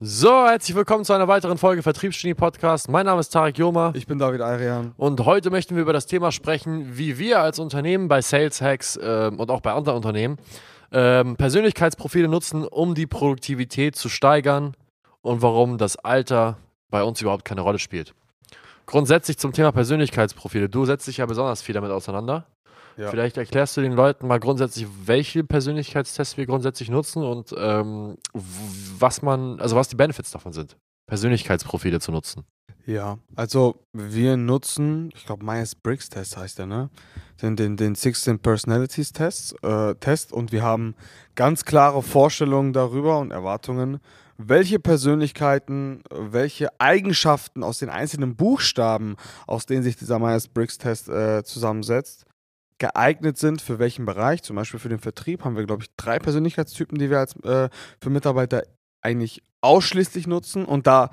So, 0.00 0.46
herzlich 0.46 0.76
willkommen 0.76 1.04
zu 1.04 1.12
einer 1.12 1.26
weiteren 1.26 1.58
Folge 1.58 1.82
Vertriebsgenie 1.82 2.34
Podcast. 2.34 2.88
Mein 2.88 3.04
Name 3.06 3.18
ist 3.18 3.30
Tarek 3.30 3.58
Joma. 3.58 3.90
Ich 3.96 4.06
bin 4.06 4.16
David 4.16 4.40
Ayrian. 4.42 4.92
Und 4.96 5.24
heute 5.24 5.50
möchten 5.50 5.74
wir 5.74 5.82
über 5.82 5.92
das 5.92 6.06
Thema 6.06 6.30
sprechen, 6.30 6.96
wie 6.96 7.18
wir 7.18 7.40
als 7.40 7.58
Unternehmen 7.58 8.06
bei 8.06 8.22
Sales 8.22 8.60
Hacks 8.60 8.94
äh, 8.94 9.32
und 9.36 9.50
auch 9.50 9.60
bei 9.60 9.72
anderen 9.72 9.96
Unternehmen 9.96 10.36
ähm, 10.92 11.34
Persönlichkeitsprofile 11.34 12.28
nutzen, 12.28 12.62
um 12.64 12.94
die 12.94 13.08
Produktivität 13.08 13.96
zu 13.96 14.08
steigern 14.08 14.76
und 15.20 15.42
warum 15.42 15.78
das 15.78 15.96
Alter 15.96 16.58
bei 16.90 17.02
uns 17.02 17.20
überhaupt 17.20 17.44
keine 17.44 17.62
Rolle 17.62 17.80
spielt. 17.80 18.14
Grundsätzlich 18.86 19.36
zum 19.36 19.52
Thema 19.52 19.72
Persönlichkeitsprofile. 19.72 20.68
Du 20.68 20.84
setzt 20.84 21.08
dich 21.08 21.16
ja 21.16 21.26
besonders 21.26 21.60
viel 21.60 21.74
damit 21.74 21.90
auseinander. 21.90 22.46
Ja. 22.98 23.10
Vielleicht 23.10 23.36
erklärst 23.36 23.76
du 23.76 23.80
den 23.80 23.92
Leuten 23.92 24.26
mal 24.26 24.40
grundsätzlich, 24.40 24.88
welche 25.04 25.44
Persönlichkeitstests 25.44 26.36
wir 26.36 26.46
grundsätzlich 26.46 26.90
nutzen 26.90 27.22
und 27.22 27.54
ähm, 27.56 28.16
was 28.32 29.22
man, 29.22 29.60
also 29.60 29.76
was 29.76 29.88
die 29.88 29.94
Benefits 29.94 30.32
davon 30.32 30.52
sind, 30.52 30.76
Persönlichkeitsprofile 31.06 32.00
zu 32.00 32.10
nutzen. 32.10 32.44
Ja, 32.86 33.18
also 33.36 33.84
wir 33.92 34.36
nutzen, 34.36 35.10
ich 35.14 35.26
glaube 35.26 35.44
Myers-Briggs-Test 35.44 36.36
heißt 36.36 36.58
der, 36.58 36.66
ne? 36.66 36.90
Den, 37.40 37.54
den, 37.54 37.76
den 37.76 37.94
16 37.94 38.40
Personalities 38.40 39.12
Test, 39.12 39.54
äh, 39.62 39.94
Test 39.96 40.32
und 40.32 40.50
wir 40.50 40.62
haben 40.62 40.96
ganz 41.36 41.64
klare 41.64 42.02
Vorstellungen 42.02 42.72
darüber 42.72 43.18
und 43.20 43.30
Erwartungen, 43.30 44.00
welche 44.38 44.80
Persönlichkeiten, 44.80 46.02
welche 46.10 46.68
Eigenschaften 46.80 47.62
aus 47.62 47.78
den 47.78 47.90
einzelnen 47.90 48.34
Buchstaben, 48.36 49.16
aus 49.46 49.66
denen 49.66 49.82
sich 49.82 49.96
dieser 49.96 50.18
Myers-Briggs-Test 50.18 51.08
äh, 51.08 51.44
zusammensetzt, 51.44 52.24
geeignet 52.78 53.38
sind 53.38 53.60
für 53.60 53.78
welchen 53.78 54.04
Bereich. 54.04 54.42
Zum 54.42 54.56
Beispiel 54.56 54.80
für 54.80 54.88
den 54.88 55.00
Vertrieb 55.00 55.44
haben 55.44 55.56
wir, 55.56 55.66
glaube 55.66 55.82
ich, 55.82 55.94
drei 55.96 56.18
Persönlichkeitstypen, 56.18 56.98
die 56.98 57.10
wir 57.10 57.18
als 57.18 57.36
äh, 57.44 57.68
für 58.00 58.10
Mitarbeiter 58.10 58.62
eigentlich 59.02 59.42
ausschließlich 59.60 60.26
nutzen. 60.26 60.64
Und 60.64 60.86
da 60.86 61.10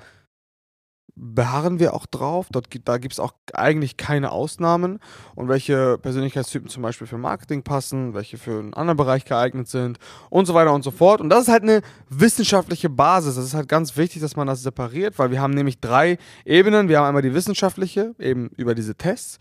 beharren 1.16 1.80
wir 1.80 1.94
auch 1.94 2.06
drauf. 2.06 2.48
Dort, 2.50 2.66
da 2.84 2.98
gibt 2.98 3.14
es 3.14 3.20
auch 3.20 3.32
eigentlich 3.54 3.96
keine 3.96 4.30
Ausnahmen. 4.30 5.00
Und 5.34 5.48
welche 5.48 5.98
Persönlichkeitstypen 5.98 6.68
zum 6.68 6.82
Beispiel 6.82 7.06
für 7.06 7.18
Marketing 7.18 7.62
passen, 7.62 8.14
welche 8.14 8.36
für 8.36 8.58
einen 8.58 8.74
anderen 8.74 8.98
Bereich 8.98 9.24
geeignet 9.24 9.68
sind 9.68 9.98
und 10.30 10.46
so 10.46 10.54
weiter 10.54 10.72
und 10.72 10.82
so 10.82 10.90
fort. 10.90 11.20
Und 11.20 11.30
das 11.30 11.44
ist 11.44 11.48
halt 11.48 11.62
eine 11.62 11.80
wissenschaftliche 12.10 12.90
Basis. 12.90 13.36
Das 13.36 13.44
ist 13.44 13.54
halt 13.54 13.68
ganz 13.68 13.96
wichtig, 13.96 14.20
dass 14.20 14.36
man 14.36 14.46
das 14.46 14.62
separiert, 14.62 15.18
weil 15.18 15.30
wir 15.30 15.40
haben 15.40 15.54
nämlich 15.54 15.80
drei 15.80 16.18
Ebenen. 16.44 16.88
Wir 16.88 16.98
haben 16.98 17.06
einmal 17.06 17.22
die 17.22 17.34
wissenschaftliche, 17.34 18.14
eben 18.18 18.50
über 18.50 18.74
diese 18.74 18.94
Tests. 18.94 19.38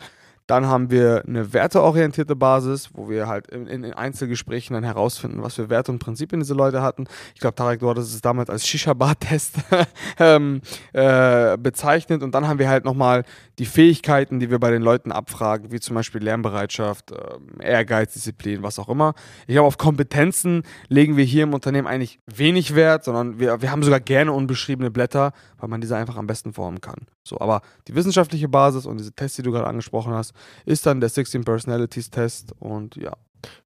Dann 0.48 0.68
haben 0.68 0.92
wir 0.92 1.24
eine 1.28 1.54
werteorientierte 1.54 2.36
Basis, 2.36 2.90
wo 2.94 3.10
wir 3.10 3.28
halt 3.28 3.48
in, 3.48 3.66
in 3.66 3.94
Einzelgesprächen 3.94 4.76
dann 4.76 4.84
herausfinden, 4.84 5.42
was 5.42 5.56
für 5.56 5.70
Werte 5.70 5.92
und 5.92 6.00
Prinzipien 6.00 6.40
diese 6.40 6.54
Leute 6.54 6.82
hatten. 6.84 7.06
Ich 7.34 7.42
glaube, 7.42 7.56
Tarek, 7.56 7.80
du 7.80 7.90
hattest 7.90 8.14
es 8.14 8.22
damals 8.22 8.50
als 8.50 8.68
Shisha-Bar-Test 8.68 9.56
ähm, 10.20 10.62
äh, 10.94 11.58
bezeichnet. 11.58 12.22
Und 12.22 12.36
dann 12.36 12.48
haben 12.48 12.60
wir 12.60 12.70
halt 12.70 12.86
nochmal 12.86 13.24
die 13.58 13.66
Fähigkeiten, 13.66 14.40
die 14.40 14.52
wir 14.52 14.60
bei 14.60 14.70
den 14.70 14.84
Leuten 14.84 15.12
abfragen, 15.12 15.72
wie 15.72 15.80
zum 15.80 15.96
Beispiel 15.96 16.22
Lernbereitschaft, 16.22 17.12
äh, 17.12 17.18
Ehrgeiz, 17.64 18.14
Disziplin, 18.14 18.62
was 18.62 18.78
auch 18.78 18.90
immer. 18.90 19.16
Ich 19.48 19.54
glaube, 19.54 19.68
auf 19.68 19.78
Kompetenzen 19.78 20.64
legen 20.90 21.18
wir 21.18 21.26
hier 21.26 21.44
im 21.44 21.54
Unternehmen 21.54 21.88
eigentlich 21.88 22.20
wenig 22.28 22.76
Wert, 22.76 23.04
sondern 23.04 23.40
wir, 23.40 23.62
wir 23.62 23.72
haben 23.72 23.82
sogar 23.82 24.00
gerne 24.00 24.32
unbeschriebene 24.32 24.92
Blätter, 24.92 25.32
weil 25.58 25.70
man 25.70 25.82
diese 25.82 25.96
einfach 25.96 26.18
am 26.18 26.28
besten 26.28 26.54
formen 26.54 26.82
kann. 26.82 27.08
So, 27.28 27.40
aber 27.40 27.62
die 27.88 27.95
wissenschaftliche 27.95 28.48
Basis 28.48 28.86
und 28.86 28.98
diese 28.98 29.12
Tests, 29.12 29.36
die 29.38 29.42
du 29.42 29.52
gerade 29.52 29.68
angesprochen 29.68 30.14
hast, 30.14 30.34
ist 30.66 30.86
dann 30.86 31.00
der 31.00 31.09
16 31.09 31.44
Personalities 31.44 32.09
Test 32.12 32.54
und 32.59 32.95
ja. 32.95 33.14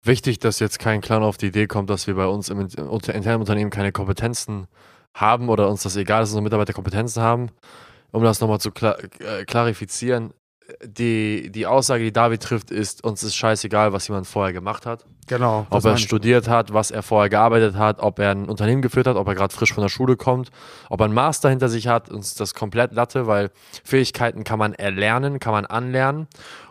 Wichtig, 0.01 0.39
dass 0.39 0.59
jetzt 0.59 0.79
kein 0.79 1.01
Clan 1.01 1.23
auf 1.23 1.37
die 1.37 1.47
Idee 1.47 1.67
kommt, 1.67 1.89
dass 1.89 2.07
wir 2.07 2.15
bei 2.15 2.25
uns 2.25 2.49
im 2.49 2.59
internen 2.59 3.39
Unternehmen 3.39 3.69
keine 3.69 3.91
Kompetenzen 3.91 4.67
haben 5.13 5.49
oder 5.49 5.69
uns 5.69 5.83
das 5.83 5.95
egal 5.95 6.23
ist, 6.23 6.29
dass 6.29 6.31
unsere 6.31 6.43
Mitarbeiter 6.43 6.73
Kompetenzen 6.73 7.21
haben. 7.21 7.49
Um 8.11 8.23
das 8.23 8.39
nochmal 8.39 8.59
zu 8.59 8.71
klar, 8.71 8.97
äh, 9.19 9.45
klarifizieren, 9.45 10.33
die, 10.83 11.51
die 11.51 11.65
Aussage, 11.65 12.03
die 12.03 12.13
David 12.13 12.41
trifft, 12.41 12.71
ist, 12.71 13.03
uns 13.03 13.23
ist 13.23 13.35
scheißegal, 13.35 13.93
was 13.93 14.07
jemand 14.07 14.27
vorher 14.27 14.53
gemacht 14.53 14.85
hat. 14.85 15.05
Genau. 15.27 15.67
Ob 15.69 15.85
er 15.85 15.97
studiert 15.97 16.47
hat, 16.47 16.73
was 16.73 16.89
er 16.91 17.03
vorher 17.03 17.29
gearbeitet 17.29 17.75
hat, 17.75 17.99
ob 17.99 18.19
er 18.19 18.31
ein 18.31 18.49
Unternehmen 18.49 18.81
geführt 18.81 19.07
hat, 19.07 19.15
ob 19.15 19.27
er 19.27 19.35
gerade 19.35 19.53
frisch 19.53 19.73
von 19.73 19.83
der 19.83 19.89
Schule 19.89 20.17
kommt, 20.17 20.49
ob 20.89 21.01
er 21.01 21.05
einen 21.05 21.13
Master 21.13 21.49
hinter 21.49 21.69
sich 21.69 21.87
hat, 21.87 22.09
uns 22.09 22.33
das 22.33 22.53
komplett 22.53 22.93
Latte, 22.93 23.27
weil 23.27 23.51
Fähigkeiten 23.83 24.43
kann 24.43 24.59
man 24.59 24.73
erlernen, 24.73 25.39
kann 25.39 25.53
man 25.53 25.65
anlernen. 25.65 26.27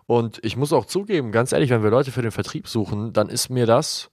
Und 0.06 0.41
ich 0.42 0.56
muss 0.56 0.72
auch 0.72 0.87
zugeben, 0.87 1.32
ganz 1.32 1.53
ehrlich, 1.53 1.70
wenn 1.70 1.82
wir 1.82 1.91
Leute 1.91 2.10
für 2.10 2.22
den 2.22 2.32
Vertrieb 2.32 2.66
suchen, 2.66 3.12
dann 3.12 3.28
ist 3.28 3.48
mir 3.48 3.66
das 3.66 4.10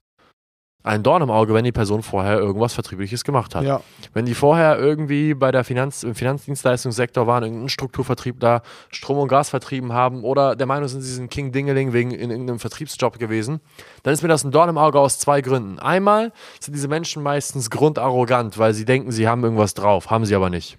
ein 0.86 1.02
Dorn 1.02 1.22
im 1.22 1.30
Auge, 1.30 1.52
wenn 1.52 1.64
die 1.64 1.72
Person 1.72 2.02
vorher 2.02 2.38
irgendwas 2.38 2.72
Vertriebliches 2.72 3.24
gemacht 3.24 3.54
hat. 3.54 3.64
Ja. 3.64 3.80
Wenn 4.12 4.24
die 4.24 4.34
vorher 4.34 4.78
irgendwie 4.78 5.34
bei 5.34 5.50
der 5.50 5.64
Finanz, 5.64 6.04
im 6.04 6.14
Finanzdienstleistungssektor 6.14 7.26
waren, 7.26 7.42
irgendeinen 7.42 7.68
Strukturvertrieb 7.68 8.38
da 8.38 8.62
Strom 8.90 9.18
und 9.18 9.28
Gas 9.28 9.50
vertrieben 9.50 9.92
haben 9.92 10.22
oder 10.22 10.54
der 10.54 10.66
Meinung 10.66 10.88
sind, 10.88 11.02
sie 11.02 11.12
sind 11.12 11.30
King 11.30 11.50
Dingeling 11.50 11.92
wegen 11.92 12.12
in 12.12 12.30
irgendeinem 12.30 12.60
Vertriebsjob 12.60 13.18
gewesen, 13.18 13.60
dann 14.04 14.14
ist 14.14 14.22
mir 14.22 14.28
das 14.28 14.44
ein 14.44 14.52
Dorn 14.52 14.68
im 14.68 14.78
Auge 14.78 15.00
aus 15.00 15.18
zwei 15.18 15.40
Gründen. 15.40 15.80
Einmal 15.80 16.32
sind 16.60 16.74
diese 16.74 16.88
Menschen 16.88 17.22
meistens 17.22 17.68
grundarrogant, 17.68 18.56
weil 18.56 18.72
sie 18.72 18.84
denken, 18.84 19.10
sie 19.10 19.26
haben 19.26 19.42
irgendwas 19.42 19.74
drauf, 19.74 20.10
haben 20.10 20.24
sie 20.24 20.36
aber 20.36 20.50
nicht. 20.50 20.78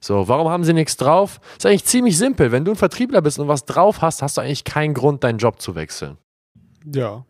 So, 0.00 0.28
warum 0.28 0.48
haben 0.48 0.62
sie 0.62 0.72
nichts 0.72 0.96
drauf? 0.96 1.40
Ist 1.56 1.66
eigentlich 1.66 1.84
ziemlich 1.84 2.16
simpel. 2.16 2.52
Wenn 2.52 2.64
du 2.64 2.70
ein 2.70 2.76
Vertriebler 2.76 3.22
bist 3.22 3.40
und 3.40 3.48
was 3.48 3.64
drauf 3.64 4.02
hast, 4.02 4.22
hast 4.22 4.36
du 4.36 4.40
eigentlich 4.40 4.62
keinen 4.62 4.94
Grund, 4.94 5.24
deinen 5.24 5.38
Job 5.38 5.60
zu 5.60 5.74
wechseln. 5.74 6.16
Ja. 6.94 7.24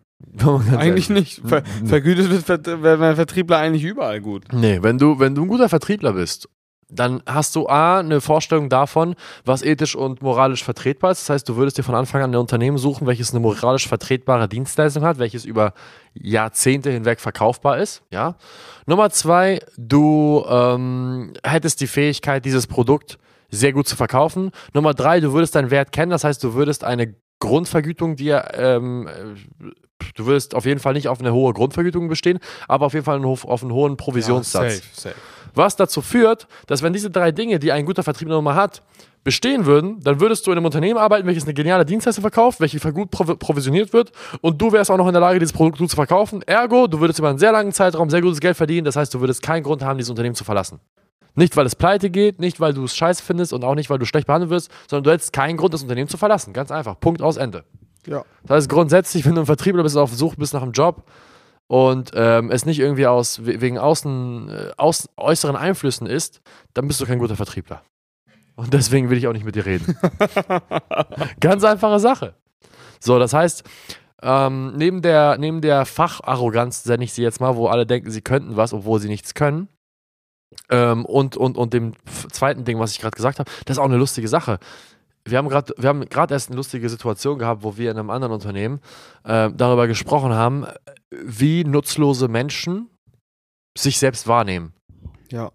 Eigentlich 0.76 1.10
nicht. 1.10 1.42
Ver 1.44 1.62
vergütet 1.84 2.30
wird 2.48 2.68
ein 2.68 3.16
Vertriebler 3.16 3.58
eigentlich 3.58 3.84
überall 3.84 4.20
gut. 4.20 4.44
Nee, 4.52 4.78
wenn 4.82 4.98
du, 4.98 5.18
wenn 5.18 5.34
du 5.34 5.42
ein 5.42 5.48
guter 5.48 5.68
Vertriebler 5.68 6.12
bist, 6.12 6.48
dann 6.90 7.22
hast 7.26 7.54
du 7.54 7.68
A, 7.68 7.98
eine 7.98 8.20
Vorstellung 8.20 8.68
davon, 8.70 9.14
was 9.44 9.62
ethisch 9.62 9.94
und 9.94 10.22
moralisch 10.22 10.64
vertretbar 10.64 11.10
ist. 11.10 11.22
Das 11.22 11.30
heißt, 11.30 11.48
du 11.48 11.56
würdest 11.56 11.76
dir 11.76 11.82
von 11.82 11.94
Anfang 11.94 12.22
an 12.22 12.30
ein 12.30 12.36
Unternehmen 12.36 12.78
suchen, 12.78 13.06
welches 13.06 13.30
eine 13.30 13.40
moralisch 13.40 13.86
vertretbare 13.86 14.48
Dienstleistung 14.48 15.04
hat, 15.04 15.18
welches 15.18 15.44
über 15.44 15.74
Jahrzehnte 16.14 16.90
hinweg 16.90 17.20
verkaufbar 17.20 17.78
ist. 17.78 18.02
Ja. 18.10 18.36
Nummer 18.86 19.10
zwei, 19.10 19.60
du 19.76 20.44
ähm, 20.48 21.34
hättest 21.44 21.80
die 21.82 21.86
Fähigkeit, 21.86 22.44
dieses 22.44 22.66
Produkt 22.66 23.18
sehr 23.50 23.72
gut 23.72 23.86
zu 23.86 23.96
verkaufen. 23.96 24.50
Nummer 24.72 24.94
drei, 24.94 25.20
du 25.20 25.32
würdest 25.32 25.54
deinen 25.54 25.70
Wert 25.70 25.92
kennen. 25.92 26.10
Das 26.10 26.24
heißt, 26.24 26.42
du 26.42 26.54
würdest 26.54 26.84
eine 26.84 27.14
Grundvergütung 27.38 28.16
dir 28.16 28.50
ähm, 28.54 29.08
du 30.14 30.26
wirst 30.26 30.54
auf 30.54 30.64
jeden 30.64 30.80
Fall 30.80 30.94
nicht 30.94 31.08
auf 31.08 31.20
eine 31.20 31.32
hohe 31.32 31.52
Grundvergütung 31.52 32.08
bestehen, 32.08 32.38
aber 32.66 32.86
auf 32.86 32.94
jeden 32.94 33.04
Fall 33.04 33.24
auf 33.24 33.62
einen 33.62 33.72
hohen 33.72 33.96
Provisionssatz. 33.96 34.62
Ja, 34.62 34.70
safe, 34.70 34.82
safe. 34.92 35.14
Was 35.54 35.76
dazu 35.76 36.02
führt, 36.02 36.46
dass 36.66 36.82
wenn 36.82 36.92
diese 36.92 37.10
drei 37.10 37.32
Dinge, 37.32 37.58
die 37.58 37.72
ein 37.72 37.86
guter 37.86 38.02
Vertriebler 38.02 38.36
nochmal 38.36 38.54
hat, 38.54 38.82
bestehen 39.24 39.66
würden, 39.66 40.00
dann 40.00 40.20
würdest 40.20 40.46
du 40.46 40.52
in 40.52 40.58
einem 40.58 40.66
Unternehmen 40.66 40.98
arbeiten, 40.98 41.26
welches 41.26 41.44
eine 41.44 41.54
geniale 41.54 41.84
Dienstleistung 41.84 42.22
verkauft, 42.22 42.60
welche 42.60 42.78
gut 42.92 43.10
provisioniert 43.10 43.92
wird 43.92 44.12
und 44.40 44.60
du 44.60 44.72
wärst 44.72 44.90
auch 44.90 44.96
noch 44.96 45.08
in 45.08 45.12
der 45.12 45.20
Lage, 45.20 45.38
dieses 45.38 45.52
Produkt 45.52 45.78
gut 45.78 45.90
zu 45.90 45.96
verkaufen. 45.96 46.42
Ergo, 46.42 46.86
du 46.86 47.00
würdest 47.00 47.18
über 47.18 47.28
einen 47.28 47.38
sehr 47.38 47.52
langen 47.52 47.72
Zeitraum 47.72 48.08
sehr 48.08 48.22
gutes 48.22 48.40
Geld 48.40 48.56
verdienen, 48.56 48.84
das 48.84 48.96
heißt, 48.96 49.12
du 49.12 49.20
würdest 49.20 49.42
keinen 49.42 49.64
Grund 49.64 49.82
haben, 49.82 49.98
dieses 49.98 50.10
Unternehmen 50.10 50.34
zu 50.34 50.44
verlassen. 50.44 50.80
Nicht, 51.34 51.56
weil 51.56 51.66
es 51.66 51.76
pleite 51.76 52.10
geht, 52.10 52.40
nicht, 52.40 52.60
weil 52.60 52.72
du 52.72 52.84
es 52.84 52.96
scheiße 52.96 53.22
findest 53.22 53.52
und 53.52 53.64
auch 53.64 53.74
nicht, 53.74 53.90
weil 53.90 53.98
du 53.98 54.06
schlecht 54.06 54.26
behandelt 54.26 54.50
wirst, 54.50 54.70
sondern 54.88 55.04
du 55.04 55.10
hättest 55.10 55.32
keinen 55.32 55.56
Grund, 55.56 55.74
das 55.74 55.82
Unternehmen 55.82 56.08
zu 56.08 56.16
verlassen. 56.16 56.52
Ganz 56.52 56.70
einfach. 56.70 56.98
Punkt 56.98 57.20
aus 57.20 57.36
Ende. 57.36 57.64
Ja. 58.06 58.24
Das 58.42 58.56
heißt, 58.56 58.68
grundsätzlich, 58.68 59.24
wenn 59.26 59.34
du 59.34 59.42
ein 59.42 59.46
Vertriebler 59.46 59.82
bist, 59.82 59.96
auf 59.96 60.12
Suche 60.14 60.36
bist 60.36 60.54
nach 60.54 60.62
einem 60.62 60.72
Job 60.72 61.04
und 61.66 62.12
ähm, 62.14 62.50
es 62.50 62.64
nicht 62.64 62.78
irgendwie 62.78 63.06
aus, 63.06 63.44
wegen 63.44 63.78
außen, 63.78 64.48
äh, 64.48 64.70
aus, 64.76 65.08
äußeren 65.16 65.56
Einflüssen 65.56 66.06
ist, 66.06 66.40
dann 66.74 66.88
bist 66.88 67.00
du 67.00 67.06
kein 67.06 67.18
guter 67.18 67.36
Vertriebler. 67.36 67.82
Und 68.56 68.72
deswegen 68.74 69.10
will 69.10 69.18
ich 69.18 69.28
auch 69.28 69.32
nicht 69.32 69.44
mit 69.44 69.54
dir 69.54 69.66
reden. 69.66 69.96
Ganz 71.40 71.62
einfache 71.62 72.00
Sache. 72.00 72.34
So, 72.98 73.18
das 73.18 73.32
heißt, 73.32 73.62
ähm, 74.22 74.72
neben 74.74 75.02
der, 75.02 75.38
neben 75.38 75.60
der 75.60 75.86
Facharroganz, 75.86 76.84
nenne 76.86 77.04
ich 77.04 77.12
sie 77.12 77.22
jetzt 77.22 77.40
mal, 77.40 77.54
wo 77.54 77.68
alle 77.68 77.86
denken, 77.86 78.10
sie 78.10 78.22
könnten 78.22 78.56
was, 78.56 78.72
obwohl 78.72 78.98
sie 78.98 79.08
nichts 79.08 79.34
können, 79.34 79.68
ähm, 80.70 81.04
und, 81.04 81.36
und, 81.36 81.56
und 81.56 81.72
dem 81.72 81.92
zweiten 82.32 82.64
Ding, 82.64 82.78
was 82.78 82.92
ich 82.92 83.00
gerade 83.00 83.14
gesagt 83.16 83.38
habe, 83.38 83.50
das 83.64 83.76
ist 83.76 83.78
auch 83.78 83.84
eine 83.84 83.96
lustige 83.96 84.28
Sache 84.28 84.58
wir 85.30 85.38
haben 85.38 85.48
gerade, 85.48 85.74
wir 85.76 85.88
haben 85.88 86.08
gerade 86.08 86.34
erst 86.34 86.48
eine 86.48 86.56
lustige 86.56 86.88
Situation 86.88 87.38
gehabt, 87.38 87.62
wo 87.62 87.76
wir 87.76 87.90
in 87.90 87.98
einem 87.98 88.10
anderen 88.10 88.32
Unternehmen 88.32 88.80
äh, 89.24 89.50
darüber 89.54 89.86
gesprochen 89.86 90.32
haben, 90.32 90.66
wie 91.10 91.64
nutzlose 91.64 92.28
Menschen 92.28 92.90
sich 93.76 93.98
selbst 93.98 94.26
wahrnehmen. 94.26 94.72
Ja. 95.30 95.50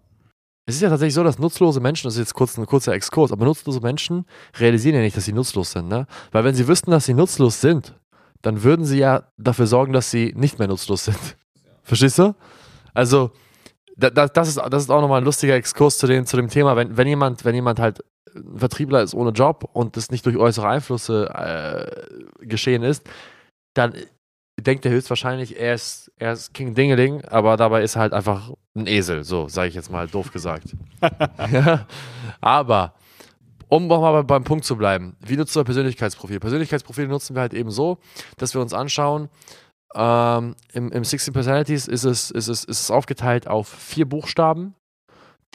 Es 0.66 0.76
ist 0.76 0.80
ja 0.80 0.88
tatsächlich 0.88 1.14
so, 1.14 1.22
dass 1.22 1.38
nutzlose 1.38 1.80
Menschen, 1.80 2.06
das 2.06 2.14
ist 2.14 2.20
jetzt 2.20 2.34
kurz 2.34 2.56
ein 2.56 2.64
kurzer 2.64 2.94
Exkurs, 2.94 3.32
aber 3.32 3.44
nutzlose 3.44 3.80
Menschen 3.80 4.24
realisieren 4.58 4.96
ja 4.96 5.02
nicht, 5.02 5.16
dass 5.16 5.26
sie 5.26 5.32
nutzlos 5.32 5.72
sind, 5.72 5.88
ne? 5.88 6.06
Weil 6.32 6.44
wenn 6.44 6.54
sie 6.54 6.66
wüssten, 6.66 6.90
dass 6.90 7.04
sie 7.04 7.12
nutzlos 7.12 7.60
sind, 7.60 7.94
dann 8.40 8.62
würden 8.62 8.86
sie 8.86 8.98
ja 8.98 9.28
dafür 9.36 9.66
sorgen, 9.66 9.92
dass 9.92 10.10
sie 10.10 10.32
nicht 10.36 10.58
mehr 10.58 10.68
nutzlos 10.68 11.04
sind. 11.04 11.36
Ja. 11.54 11.70
Verstehst 11.82 12.18
du? 12.18 12.34
Also, 12.94 13.32
da, 13.96 14.10
das, 14.10 14.48
ist, 14.48 14.56
das 14.56 14.84
ist 14.84 14.90
auch 14.90 15.00
nochmal 15.00 15.20
ein 15.20 15.24
lustiger 15.24 15.54
Exkurs 15.54 15.98
zu 15.98 16.06
dem, 16.06 16.26
zu 16.26 16.36
dem 16.36 16.48
Thema, 16.48 16.76
wenn, 16.76 16.96
wenn, 16.96 17.06
jemand, 17.06 17.44
wenn 17.44 17.54
jemand 17.54 17.78
halt 17.78 18.02
ein 18.34 18.58
Vertriebler 18.58 19.02
ist 19.02 19.14
ohne 19.14 19.30
Job 19.30 19.68
und 19.72 19.96
das 19.96 20.10
nicht 20.10 20.26
durch 20.26 20.36
äußere 20.36 20.68
Einflüsse 20.68 21.28
äh, 21.30 22.46
geschehen 22.46 22.82
ist, 22.82 23.08
dann 23.74 23.94
denkt 24.60 24.84
er 24.86 24.92
höchstwahrscheinlich, 24.92 25.58
er 25.58 25.74
ist, 25.74 26.12
er 26.16 26.32
ist 26.32 26.54
King 26.54 26.74
Dingeling, 26.74 27.24
aber 27.24 27.56
dabei 27.56 27.82
ist 27.82 27.96
er 27.96 28.02
halt 28.02 28.12
einfach 28.12 28.50
ein 28.74 28.86
Esel, 28.86 29.24
so 29.24 29.48
sage 29.48 29.68
ich 29.68 29.74
jetzt 29.74 29.90
mal 29.90 30.06
doof 30.06 30.32
gesagt. 30.32 30.76
ja, 31.52 31.86
aber 32.40 32.94
um 33.68 33.86
nochmal 33.86 34.22
beim 34.24 34.44
Punkt 34.44 34.64
zu 34.64 34.76
bleiben, 34.76 35.16
wie 35.20 35.36
nutzen 35.36 35.56
wir 35.56 35.64
Persönlichkeitsprofil? 35.64 36.38
Persönlichkeitsprofile 36.38 37.08
nutzen 37.08 37.34
wir 37.34 37.40
halt 37.40 37.54
eben 37.54 37.70
so, 37.70 37.98
dass 38.36 38.54
wir 38.54 38.60
uns 38.60 38.72
anschauen, 38.72 39.28
ähm, 39.94 40.56
im, 40.72 40.90
im 40.90 41.04
16 41.04 41.32
Personalities 41.32 41.86
ist 41.86 42.04
es, 42.04 42.30
ist, 42.30 42.48
es, 42.48 42.64
ist 42.64 42.80
es 42.80 42.90
aufgeteilt 42.90 43.46
auf 43.46 43.68
vier 43.68 44.08
Buchstaben, 44.08 44.74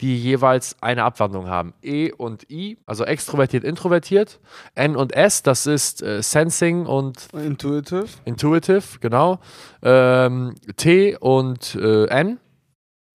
die 0.00 0.16
jeweils 0.16 0.76
eine 0.80 1.04
Abwandlung 1.04 1.48
haben. 1.48 1.74
E 1.82 2.10
und 2.12 2.50
I, 2.50 2.78
also 2.86 3.04
extrovertiert, 3.04 3.64
introvertiert. 3.64 4.40
N 4.74 4.96
und 4.96 5.14
S, 5.14 5.42
das 5.42 5.66
ist 5.66 6.02
äh, 6.02 6.22
Sensing 6.22 6.86
und 6.86 7.28
Intuitive. 7.32 8.06
Intuitive, 8.24 8.98
genau. 9.00 9.40
Ähm, 9.82 10.54
T 10.76 11.16
und 11.18 11.74
äh, 11.74 12.06
N. 12.06 12.38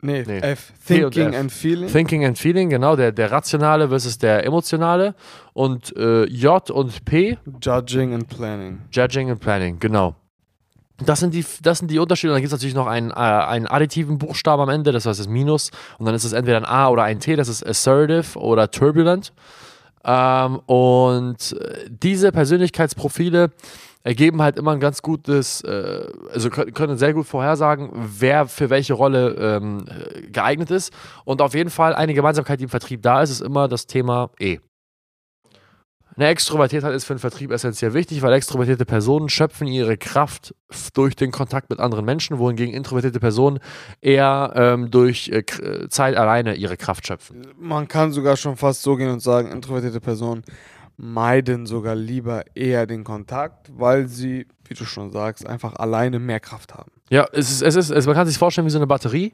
Nee, 0.01 0.23
Nee. 0.27 0.37
F. 0.39 0.71
Thinking 0.85 1.33
F. 1.33 1.39
and 1.39 1.51
Feeling. 1.51 1.89
Thinking 1.89 2.25
and 2.25 2.37
Feeling, 2.37 2.69
genau, 2.69 2.95
der, 2.95 3.11
der 3.11 3.31
rationale 3.31 3.89
versus 3.89 4.19
der 4.19 4.45
emotionale. 4.45 5.15
Und 5.53 5.95
äh, 5.97 6.25
J 6.25 6.69
und 6.69 7.05
P, 7.05 7.37
Judging 7.59 8.13
and 8.13 8.27
Planning. 8.29 8.81
Judging 8.91 9.31
and 9.31 9.39
Planning, 9.39 9.79
genau. 9.79 10.15
Das 11.03 11.19
sind 11.19 11.33
die, 11.33 11.45
das 11.61 11.79
sind 11.79 11.91
die 11.91 11.99
Unterschiede. 11.99 12.31
Und 12.31 12.35
dann 12.35 12.41
gibt 12.41 12.53
es 12.53 12.57
natürlich 12.57 12.75
noch 12.75 12.87
einen, 12.87 13.11
äh, 13.11 13.15
einen 13.15 13.67
additiven 13.67 14.17
Buchstaben 14.17 14.61
am 14.61 14.69
Ende, 14.69 14.91
das 14.91 15.05
heißt 15.05 15.19
das 15.19 15.27
Minus. 15.27 15.71
Und 15.97 16.05
dann 16.05 16.15
ist 16.15 16.23
es 16.23 16.31
entweder 16.33 16.57
ein 16.57 16.65
A 16.65 16.89
oder 16.89 17.03
ein 17.03 17.19
T, 17.19 17.35
das 17.35 17.49
ist 17.49 17.65
assertive 17.65 18.39
oder 18.39 18.71
turbulent. 18.71 19.33
Ähm, 20.05 20.59
und 20.67 21.53
äh, 21.59 21.89
diese 21.89 22.31
Persönlichkeitsprofile 22.31 23.51
ergeben 24.03 24.41
halt 24.41 24.55
immer 24.55 24.71
ein 24.71 24.79
ganz 24.79 25.01
gutes, 25.01 25.61
äh, 25.61 26.07
also 26.31 26.49
können, 26.49 26.97
sehr 26.97 27.13
gut 27.13 27.25
vorhersagen, 27.25 27.89
wer 27.93 28.47
für 28.47 28.69
welche 28.69 28.93
Rolle 28.93 29.35
ähm, 29.37 29.85
äh, 29.87 30.21
geeignet 30.27 30.69
ist. 30.69 30.93
Und 31.25 31.41
auf 31.41 31.55
jeden 31.55 31.71
Fall 31.71 31.95
eine 31.95 32.13
Gemeinsamkeit, 32.13 32.59
die 32.59 32.65
im 32.65 32.69
Vertrieb 32.69 33.01
da 33.01 33.23
ist, 33.23 33.31
ist 33.31 33.41
immer 33.41 33.67
das 33.67 33.87
Thema 33.87 34.29
E. 34.39 34.59
Eine 36.17 36.27
Extrovertiertheit 36.27 36.93
ist 36.93 37.03
für 37.03 37.13
den 37.13 37.19
Vertrieb 37.19 37.51
essentiell 37.51 37.93
wichtig, 37.93 38.21
weil 38.21 38.31
extrovertierte 38.33 38.85
Personen 38.85 39.27
schöpfen 39.27 39.67
ihre 39.67 39.97
Kraft 39.97 40.55
durch 40.93 41.15
den 41.15 41.31
Kontakt 41.31 41.69
mit 41.69 41.79
anderen 41.79 42.05
Menschen, 42.05 42.37
wohingegen 42.37 42.73
introvertierte 42.73 43.19
Personen 43.19 43.59
eher 43.99 44.53
ähm, 44.55 44.91
durch 44.91 45.29
äh, 45.29 45.39
äh, 45.39 45.89
Zeit 45.89 46.15
alleine 46.15 46.55
ihre 46.55 46.77
Kraft 46.77 47.05
schöpfen. 47.05 47.41
Man 47.57 47.89
kann 47.89 48.13
sogar 48.13 48.37
schon 48.37 48.55
fast 48.55 48.81
so 48.81 48.95
gehen 48.95 49.09
und 49.09 49.19
sagen, 49.19 49.51
introvertierte 49.51 49.99
Personen 49.99 50.43
meiden 50.95 51.65
sogar 51.65 51.95
lieber 51.95 52.43
eher 52.55 52.87
den 52.87 53.03
Kontakt, 53.03 53.69
weil 53.75 54.07
sie, 54.07 54.47
wie 54.65 54.73
du 54.73 54.85
schon 54.85 55.11
sagst, 55.11 55.45
einfach 55.45 55.75
alleine 55.75 56.19
mehr 56.19 56.39
Kraft 56.39 56.73
haben. 56.73 56.91
Ja, 57.09 57.27
es 57.33 57.51
ist, 57.51 57.61
es 57.61 57.75
ist, 57.75 57.89
es, 57.89 58.05
man 58.05 58.15
kann 58.15 58.25
sich 58.25 58.37
vorstellen 58.37 58.65
wie 58.65 58.71
so 58.71 58.79
eine 58.79 58.87
Batterie. 58.87 59.33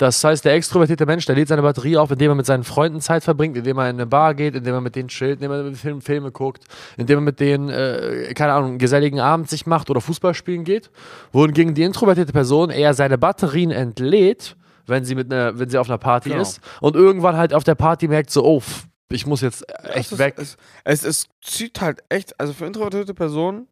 Das 0.00 0.24
heißt, 0.24 0.46
der 0.46 0.54
extrovertierte 0.54 1.04
Mensch, 1.04 1.26
der 1.26 1.34
lädt 1.34 1.48
seine 1.48 1.60
Batterie 1.60 1.98
auf, 1.98 2.10
indem 2.10 2.30
er 2.30 2.34
mit 2.34 2.46
seinen 2.46 2.64
Freunden 2.64 3.02
Zeit 3.02 3.22
verbringt, 3.22 3.54
indem 3.58 3.76
er 3.76 3.90
in 3.90 3.96
eine 3.96 4.06
Bar 4.06 4.34
geht, 4.34 4.54
indem 4.54 4.72
er 4.72 4.80
mit 4.80 4.96
denen 4.96 5.08
chillt, 5.08 5.34
indem 5.40 5.50
er 5.52 5.62
mit 5.62 5.76
Film, 5.76 6.00
Filme 6.00 6.30
guckt, 6.32 6.64
indem 6.96 7.18
er 7.18 7.20
mit 7.20 7.38
denen, 7.38 7.68
äh, 7.68 8.32
keine 8.34 8.54
Ahnung, 8.54 8.70
einen 8.70 8.78
geselligen 8.78 9.20
Abend 9.20 9.50
sich 9.50 9.66
macht 9.66 9.90
oder 9.90 10.00
Fußball 10.00 10.32
spielen 10.32 10.64
geht. 10.64 10.90
Wohingegen 11.32 11.74
die 11.74 11.82
introvertierte 11.82 12.32
Person 12.32 12.70
eher 12.70 12.94
seine 12.94 13.18
Batterien 13.18 13.70
entlädt, 13.72 14.56
wenn 14.86 15.04
sie, 15.04 15.14
mit 15.14 15.30
einer, 15.30 15.58
wenn 15.58 15.68
sie 15.68 15.76
auf 15.76 15.88
einer 15.90 15.98
Party 15.98 16.30
Genau. 16.30 16.40
ist 16.40 16.60
und 16.80 16.96
irgendwann 16.96 17.36
halt 17.36 17.52
auf 17.52 17.64
der 17.64 17.74
Party 17.74 18.08
merkt, 18.08 18.30
so, 18.30 18.42
oh, 18.42 18.62
ich 19.10 19.26
muss 19.26 19.42
jetzt 19.42 19.68
echt 19.84 20.06
Es 20.06 20.12
ist- 20.12 20.18
weg. 20.18 20.34
Es, 20.38 20.56
es, 20.84 21.04
es 21.04 21.26
zieht 21.42 21.82
halt 21.82 22.02
echt, 22.08 22.40
also 22.40 22.54
für 22.54 22.64
introvertierte 22.64 23.12
Personen 23.12 23.66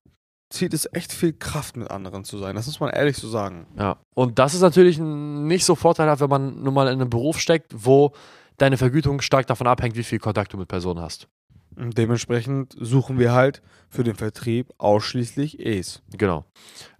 zieht 0.50 0.72
es 0.72 0.88
echt 0.92 1.12
viel 1.12 1.32
Kraft, 1.32 1.76
mit 1.76 1.90
anderen 1.90 2.24
zu 2.24 2.38
sein. 2.38 2.56
Das 2.56 2.66
muss 2.66 2.80
man 2.80 2.90
ehrlich 2.90 3.16
so 3.16 3.28
sagen. 3.28 3.66
Ja. 3.78 3.98
Und 4.14 4.38
das 4.38 4.54
ist 4.54 4.62
natürlich 4.62 4.98
nicht 4.98 5.64
so 5.64 5.74
vorteilhaft, 5.74 6.22
wenn 6.22 6.30
man 6.30 6.62
nun 6.62 6.74
mal 6.74 6.86
in 6.86 7.00
einem 7.00 7.10
Beruf 7.10 7.38
steckt, 7.38 7.72
wo 7.76 8.12
deine 8.56 8.76
Vergütung 8.76 9.20
stark 9.20 9.46
davon 9.46 9.66
abhängt, 9.66 9.96
wie 9.96 10.02
viel 10.02 10.18
Kontakt 10.18 10.52
du 10.52 10.56
mit 10.56 10.68
Personen 10.68 11.00
hast. 11.00 11.28
Und 11.76 11.96
dementsprechend 11.96 12.74
suchen 12.78 13.18
wir 13.18 13.32
halt 13.32 13.62
für 13.88 14.02
den 14.04 14.16
Vertrieb 14.16 14.72
ausschließlich 14.78 15.60
E's. 15.60 16.02
Genau. 16.16 16.44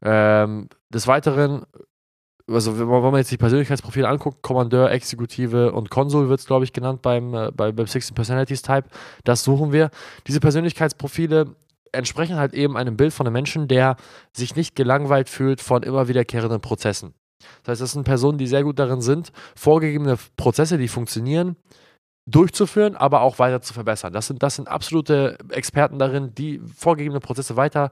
Ähm, 0.03 0.69
des 0.91 1.07
Weiteren, 1.09 1.65
also 2.47 2.79
wenn 2.79 2.87
man, 2.87 3.17
jetzt 3.17 3.33
die 3.33 3.37
Persönlichkeitsprofile 3.37 4.09
anguckt, 4.09 4.43
Kommandeur, 4.43 4.93
Exekutive 4.93 5.73
und 5.73 5.91
Konsul 5.91 6.29
wird 6.29 6.41
es, 6.41 6.47
glaube 6.47 6.65
ich, 6.65 6.73
genannt 6.73 7.03
beim, 7.03 7.35
äh, 7.35 7.51
bei, 7.51 7.73
beim 7.73 7.87
16 7.87 8.15
Personalities 8.15 8.63
Type, 8.63 8.85
das 9.25 9.43
suchen 9.43 9.73
wir. 9.73 9.91
Diese 10.29 10.39
Persönlichkeitsprofile 10.39 11.57
entsprechen 11.93 12.37
halt 12.37 12.55
eben 12.55 12.77
einem 12.77 12.97
Bild 12.97 13.13
von 13.13 13.27
einem 13.27 13.35
Menschen, 13.35 13.69
der 13.69 13.97
sich 14.33 14.57
nicht 14.57 14.77
gelangweilt 14.77 15.29
fühlt 15.29 15.61
von 15.61 15.83
immer 15.83 16.09
wiederkehrenden 16.09 16.61
Prozessen. 16.61 17.15
Das 17.63 17.73
heißt, 17.73 17.83
das 17.83 17.93
sind 17.93 18.05
Personen, 18.05 18.39
die 18.39 18.47
sehr 18.47 18.65
gut 18.65 18.79
darin 18.79 19.01
sind, 19.01 19.33
vorgegebene 19.55 20.19
Prozesse, 20.37 20.77
die 20.77 20.89
funktionieren, 20.89 21.57
durchzuführen, 22.27 22.97
aber 22.97 23.23
auch 23.23 23.39
weiter 23.39 23.63
zu 23.63 23.73
verbessern. 23.73 24.13
Das 24.13 24.27
sind, 24.27 24.43
das 24.43 24.57
sind 24.57 24.69
absolute 24.69 25.39
Experten 25.51 25.99
darin, 25.99 26.35
die 26.35 26.61
vorgegebene 26.77 27.21
Prozesse 27.21 27.57
weiter 27.57 27.91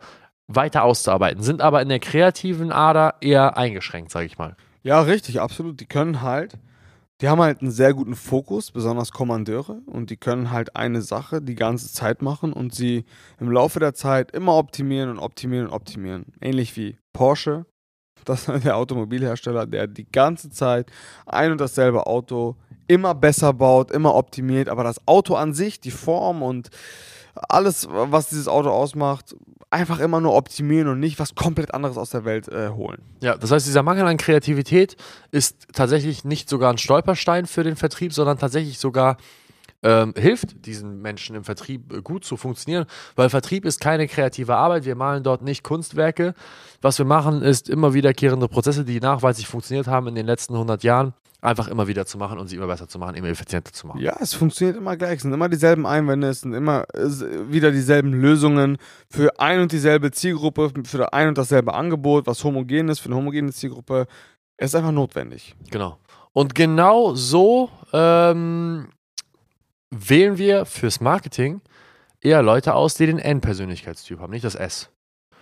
weiter 0.48 0.84
auszuarbeiten, 0.84 1.42
sind 1.42 1.60
aber 1.60 1.82
in 1.82 1.88
der 1.88 1.98
kreativen 1.98 2.70
Ader 2.70 3.16
eher 3.20 3.56
eingeschränkt, 3.56 4.10
sage 4.10 4.26
ich 4.26 4.38
mal. 4.38 4.56
Ja, 4.82 5.00
richtig, 5.00 5.40
absolut. 5.40 5.80
Die 5.80 5.86
können 5.86 6.22
halt, 6.22 6.54
die 7.20 7.28
haben 7.28 7.40
halt 7.40 7.62
einen 7.62 7.70
sehr 7.70 7.94
guten 7.94 8.14
Fokus, 8.14 8.70
besonders 8.70 9.10
Kommandeure, 9.10 9.80
und 9.86 10.10
die 10.10 10.16
können 10.16 10.50
halt 10.50 10.76
eine 10.76 11.00
Sache 11.00 11.40
die 11.40 11.54
ganze 11.54 11.90
Zeit 11.92 12.20
machen 12.20 12.52
und 12.52 12.74
sie 12.74 13.04
im 13.40 13.50
Laufe 13.50 13.80
der 13.80 13.94
Zeit 13.94 14.32
immer 14.32 14.56
optimieren 14.56 15.10
und 15.10 15.18
optimieren 15.18 15.68
und 15.68 15.72
optimieren. 15.72 16.26
Ähnlich 16.40 16.76
wie 16.76 16.98
Porsche, 17.12 17.64
das 18.26 18.48
ist 18.48 18.64
der 18.64 18.76
Automobilhersteller, 18.76 19.66
der 19.66 19.86
die 19.86 20.10
ganze 20.10 20.50
Zeit 20.50 20.90
ein 21.24 21.52
und 21.52 21.60
dasselbe 21.60 22.06
Auto 22.06 22.56
immer 22.86 23.14
besser 23.14 23.52
baut, 23.52 23.90
immer 23.90 24.14
optimiert, 24.14 24.68
aber 24.68 24.84
das 24.84 25.00
Auto 25.06 25.34
an 25.34 25.54
sich, 25.54 25.80
die 25.80 25.90
Form 25.90 26.42
und 26.42 26.70
alles, 27.48 27.88
was 27.90 28.28
dieses 28.28 28.48
Auto 28.48 28.70
ausmacht, 28.70 29.36
einfach 29.70 29.98
immer 29.98 30.20
nur 30.20 30.34
optimieren 30.34 30.88
und 30.88 31.00
nicht 31.00 31.18
was 31.18 31.34
komplett 31.34 31.74
anderes 31.74 31.98
aus 31.98 32.10
der 32.10 32.24
Welt 32.24 32.48
äh, 32.48 32.70
holen. 32.70 33.02
Ja, 33.20 33.36
das 33.36 33.50
heißt, 33.50 33.66
dieser 33.66 33.82
Mangel 33.82 34.06
an 34.06 34.16
Kreativität 34.16 34.96
ist 35.32 35.68
tatsächlich 35.72 36.24
nicht 36.24 36.48
sogar 36.48 36.72
ein 36.72 36.78
Stolperstein 36.78 37.46
für 37.46 37.64
den 37.64 37.76
Vertrieb, 37.76 38.12
sondern 38.12 38.38
tatsächlich 38.38 38.78
sogar 38.78 39.16
ähm, 39.82 40.14
hilft 40.16 40.66
diesen 40.66 41.00
Menschen 41.02 41.36
im 41.36 41.44
Vertrieb 41.44 41.92
äh, 41.92 42.02
gut 42.02 42.24
zu 42.24 42.36
funktionieren, 42.36 42.86
weil 43.14 43.28
Vertrieb 43.30 43.64
ist 43.64 43.80
keine 43.80 44.08
kreative 44.08 44.56
Arbeit. 44.56 44.84
Wir 44.84 44.96
malen 44.96 45.22
dort 45.22 45.42
nicht 45.42 45.62
Kunstwerke. 45.62 46.34
Was 46.80 46.98
wir 46.98 47.06
machen, 47.06 47.42
ist 47.42 47.68
immer 47.68 47.94
wiederkehrende 47.94 48.48
Prozesse, 48.48 48.84
die 48.84 49.00
nachweislich 49.00 49.46
funktioniert 49.46 49.86
haben 49.86 50.08
in 50.08 50.14
den 50.14 50.26
letzten 50.26 50.54
100 50.54 50.82
Jahren, 50.82 51.14
einfach 51.40 51.68
immer 51.68 51.86
wieder 51.86 52.06
zu 52.06 52.18
machen 52.18 52.38
und 52.38 52.48
sie 52.48 52.56
immer 52.56 52.66
besser 52.66 52.88
zu 52.88 52.98
machen, 52.98 53.14
immer 53.14 53.28
effizienter 53.28 53.72
zu 53.72 53.86
machen. 53.86 54.00
Ja, 54.00 54.16
es 54.20 54.34
funktioniert 54.34 54.76
immer 54.76 54.96
gleich. 54.96 55.16
Es 55.16 55.22
sind 55.22 55.32
immer 55.32 55.48
dieselben 55.48 55.86
Einwände, 55.86 56.28
es 56.28 56.40
sind 56.40 56.54
immer 56.54 56.84
äh, 56.94 57.08
wieder 57.50 57.70
dieselben 57.70 58.12
Lösungen 58.12 58.78
für 59.08 59.38
ein 59.38 59.60
und 59.60 59.72
dieselbe 59.72 60.10
Zielgruppe, 60.10 60.72
für 60.84 61.12
ein 61.12 61.28
und 61.28 61.38
dasselbe 61.38 61.74
Angebot, 61.74 62.26
was 62.26 62.42
homogen 62.44 62.88
ist, 62.88 63.00
für 63.00 63.06
eine 63.06 63.16
homogene 63.16 63.52
Zielgruppe. 63.52 64.06
Es 64.56 64.70
ist 64.70 64.74
einfach 64.74 64.92
notwendig. 64.92 65.54
Genau. 65.70 65.98
Und 66.32 66.54
genau 66.54 67.14
so 67.14 67.70
ähm, 67.92 68.88
wählen 69.90 70.38
wir 70.38 70.64
fürs 70.66 71.00
Marketing 71.00 71.60
eher 72.20 72.42
Leute 72.42 72.74
aus, 72.74 72.94
die 72.94 73.06
den 73.06 73.18
N-Persönlichkeitstyp 73.18 74.18
haben, 74.20 74.32
nicht 74.32 74.44
das 74.44 74.54
S. 74.54 74.90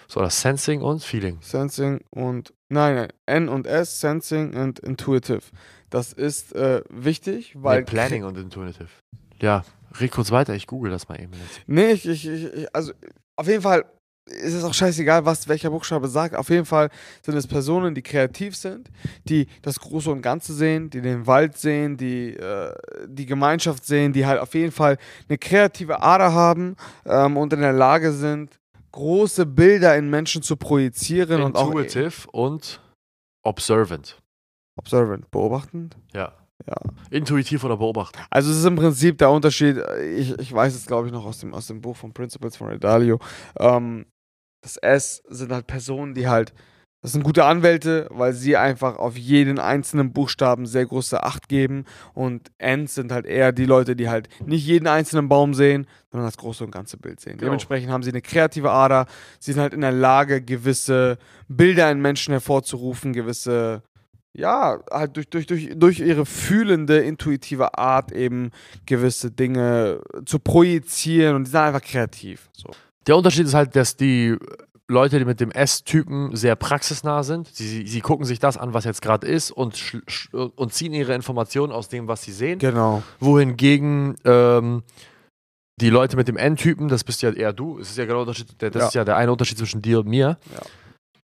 So, 0.07 0.21
das 0.21 0.41
Sensing 0.41 0.83
und 0.83 1.03
Feeling. 1.03 1.39
Sensing 1.41 2.03
und, 2.11 2.53
nein, 2.69 2.95
nein, 2.95 3.09
N 3.27 3.49
und 3.49 3.67
S, 3.67 4.01
Sensing 4.01 4.55
und 4.55 4.79
Intuitive. 4.81 5.41
Das 5.89 6.13
ist 6.13 6.55
äh, 6.55 6.83
wichtig, 6.91 7.55
weil. 7.57 7.81
Nee, 7.81 7.85
Planning 7.87 8.25
und 8.25 8.37
Intuitive. 8.37 8.89
Ja, 9.41 9.65
red 9.99 10.11
kurz 10.13 10.31
weiter, 10.31 10.55
ich 10.55 10.67
google 10.67 10.91
das 10.91 11.09
mal 11.09 11.19
eben 11.21 11.33
jetzt. 11.33 11.61
Nee, 11.67 11.93
ich, 11.93 12.07
ich, 12.07 12.27
ich, 12.29 12.45
ich- 12.53 12.75
also 12.77 12.93
auf 13.37 13.47
jeden 13.49 13.63
Fall 13.63 13.85
ist 14.27 14.55
es 14.55 14.65
auch 14.65 14.73
scheißegal, 14.73 15.25
was 15.25 15.49
welcher 15.49 15.71
Buchstabe 15.71 16.09
sagt. 16.09 16.35
Auf 16.35 16.49
jeden 16.49 16.65
Fall 16.65 16.89
sind 17.23 17.37
es 17.37 17.47
Personen, 17.47 17.95
die 17.95 18.03
kreativ 18.03 18.57
sind, 18.57 18.91
die 19.25 19.47
das 19.63 19.79
Große 19.79 20.11
und 20.11 20.23
Ganze 20.23 20.55
sehen, 20.55 20.89
die 20.91 21.01
den 21.03 21.27
Wald 21.27 21.59
sehen, 21.59 21.97
die 21.97 22.35
äh, 22.35 22.75
die 23.07 23.27
Gemeinschaft 23.27 23.85
sehen, 23.85 24.13
die 24.13 24.25
halt 24.25 24.41
auf 24.41 24.55
jeden 24.55 24.73
Fall 24.73 24.97
eine 25.29 25.39
kreative 25.39 26.03
Ader 26.03 26.33
haben 26.33 26.77
ähm, 27.05 27.37
und 27.37 27.53
in 27.53 27.61
der 27.61 27.73
Lage 27.73 28.13
sind, 28.13 28.59
große 28.93 29.45
Bilder 29.45 29.97
in 29.97 30.09
Menschen 30.09 30.43
zu 30.43 30.57
projizieren 30.57 31.43
und 31.43 31.57
auch 31.57 31.71
Intuitive 31.71 32.31
und 32.31 32.81
Observant. 33.43 34.19
observant, 34.77 35.31
beobachtend. 35.31 35.97
Ja. 36.15 36.33
Ja. 36.67 36.77
Intuitiv 37.11 37.65
oder 37.65 37.77
beobachten. 37.77 38.19
Also 38.31 38.51
es 38.51 38.59
ist 38.59 38.65
im 38.65 38.77
Prinzip 38.77 39.19
der 39.19 39.31
Unterschied, 39.31 39.77
ich, 40.17 40.39
ich 40.39 40.53
weiß 40.53 40.75
es 40.75 40.87
glaube 40.87 41.09
ich 41.09 41.13
noch 41.13 41.27
aus 41.27 41.41
dem, 41.41 41.53
aus 41.53 41.67
dem 41.67 41.81
Buch 41.81 41.97
von 41.97 42.15
Principles 42.15 42.57
von 42.57 42.69
Ray 42.69 42.79
Dalio, 42.79 43.19
ähm, 43.59 44.07
das 44.65 44.79
S 44.79 45.23
sind 45.29 45.53
halt 45.53 45.67
Personen, 45.67 46.15
die 46.15 46.27
halt 46.27 46.53
Das 47.03 47.13
sind 47.13 47.23
gute 47.23 47.45
Anwälte, 47.45 48.09
weil 48.11 48.33
sie 48.33 48.57
einfach 48.57 48.97
auf 48.97 49.19
jeden 49.19 49.59
einzelnen 49.59 50.15
Buchstaben 50.15 50.65
sehr 50.65 50.87
große 50.87 51.23
Acht 51.23 51.51
geben. 51.51 51.85
Und 52.15 52.51
Ends 52.57 52.95
sind 52.95 53.13
halt 53.13 53.27
eher 53.27 53.53
die 53.53 53.67
Leute, 53.67 53.95
die 53.95 54.09
halt 54.09 54.31
nicht 54.47 54.67
jeden 54.67 54.87
einzelnen 54.87 55.29
Baum 55.29 55.53
sehen, 55.53 55.87
sondern 56.11 56.27
das 56.27 56.39
große 56.39 56.65
und 56.65 56.71
ganze 56.71 56.97
Bild 56.97 57.21
sehen. 57.21 57.33
Genau. 57.33 57.51
Dementsprechend 57.51 57.91
haben 57.91 58.03
sie 58.03 58.09
eine 58.09 58.23
kreative 58.23 58.71
Ader. 58.71 59.05
Sie 59.39 59.53
sind 59.53 59.61
halt 59.61 59.75
in 59.75 59.83
der 59.83 59.93
Lage, 59.93 60.41
gewisse 60.41 61.19
Bilder 61.47 61.91
in 61.91 62.01
Menschen 62.01 62.33
hervorzurufen, 62.33 63.13
gewisse, 63.13 63.83
ja, 64.33 64.79
halt 64.91 65.19
durch, 65.19 65.29
durch, 65.29 65.45
durch, 65.47 65.73
durch 65.77 66.01
ihre 66.01 66.25
fühlende, 66.25 67.01
intuitive 67.01 67.77
Art 67.77 68.13
eben 68.13 68.51
gewisse 68.87 69.31
Dinge 69.31 70.01
zu 70.25 70.39
projizieren. 70.39 71.37
Und 71.37 71.49
die 71.49 71.51
sind 71.51 71.61
einfach 71.61 71.83
kreativ. 71.83 72.49
So. 72.55 72.71
Der 73.07 73.17
Unterschied 73.17 73.47
ist 73.47 73.55
halt, 73.55 73.77
dass 73.77 73.97
die 73.97 74.37
Leute, 74.89 75.19
die 75.19 75.25
mit 75.25 75.41
dem 75.41 75.51
S-Typen 75.51 76.37
sehr 76.37 76.57
praxisnah 76.57 77.23
sind. 77.23 77.49
Sie, 77.49 77.87
sie, 77.87 78.01
gucken 78.01 78.27
sich 78.27 78.39
das 78.39 78.57
an, 78.59 78.75
was 78.75 78.85
jetzt 78.85 79.01
gerade 79.03 79.27
ist 79.27 79.51
und, 79.51 80.03
und 80.33 80.73
ziehen 80.75 80.93
ihre 80.93 81.15
Informationen 81.15 81.73
aus 81.73 81.89
dem, 81.89 82.07
was 82.07 82.23
sie 82.23 82.33
sehen. 82.33 82.59
Genau. 82.59 83.03
Wohingegen 83.21 84.17
ähm, 84.25 84.83
die 85.81 85.91
Leute 85.91 86.17
mit 86.17 86.29
dem 86.29 86.37
N-Typen, 86.37 86.89
das 86.89 87.03
bist 87.03 87.23
ja 87.23 87.31
eher 87.33 87.53
du, 87.53 87.79
es 87.79 87.91
ist 87.91 87.99
ja 87.99 88.05
genau 88.05 88.19
der 88.25 88.29
Unterschied, 88.29 88.61
der, 88.61 88.71
das 88.71 88.83
Ja. 88.83 88.89
ist 88.89 88.95
ja 88.95 89.05
der 89.05 89.17
eine 89.17 89.33
Unterschied 89.33 89.59
zwischen 89.59 89.81
dir 89.83 90.01
und 90.01 90.09
mir. 90.09 90.39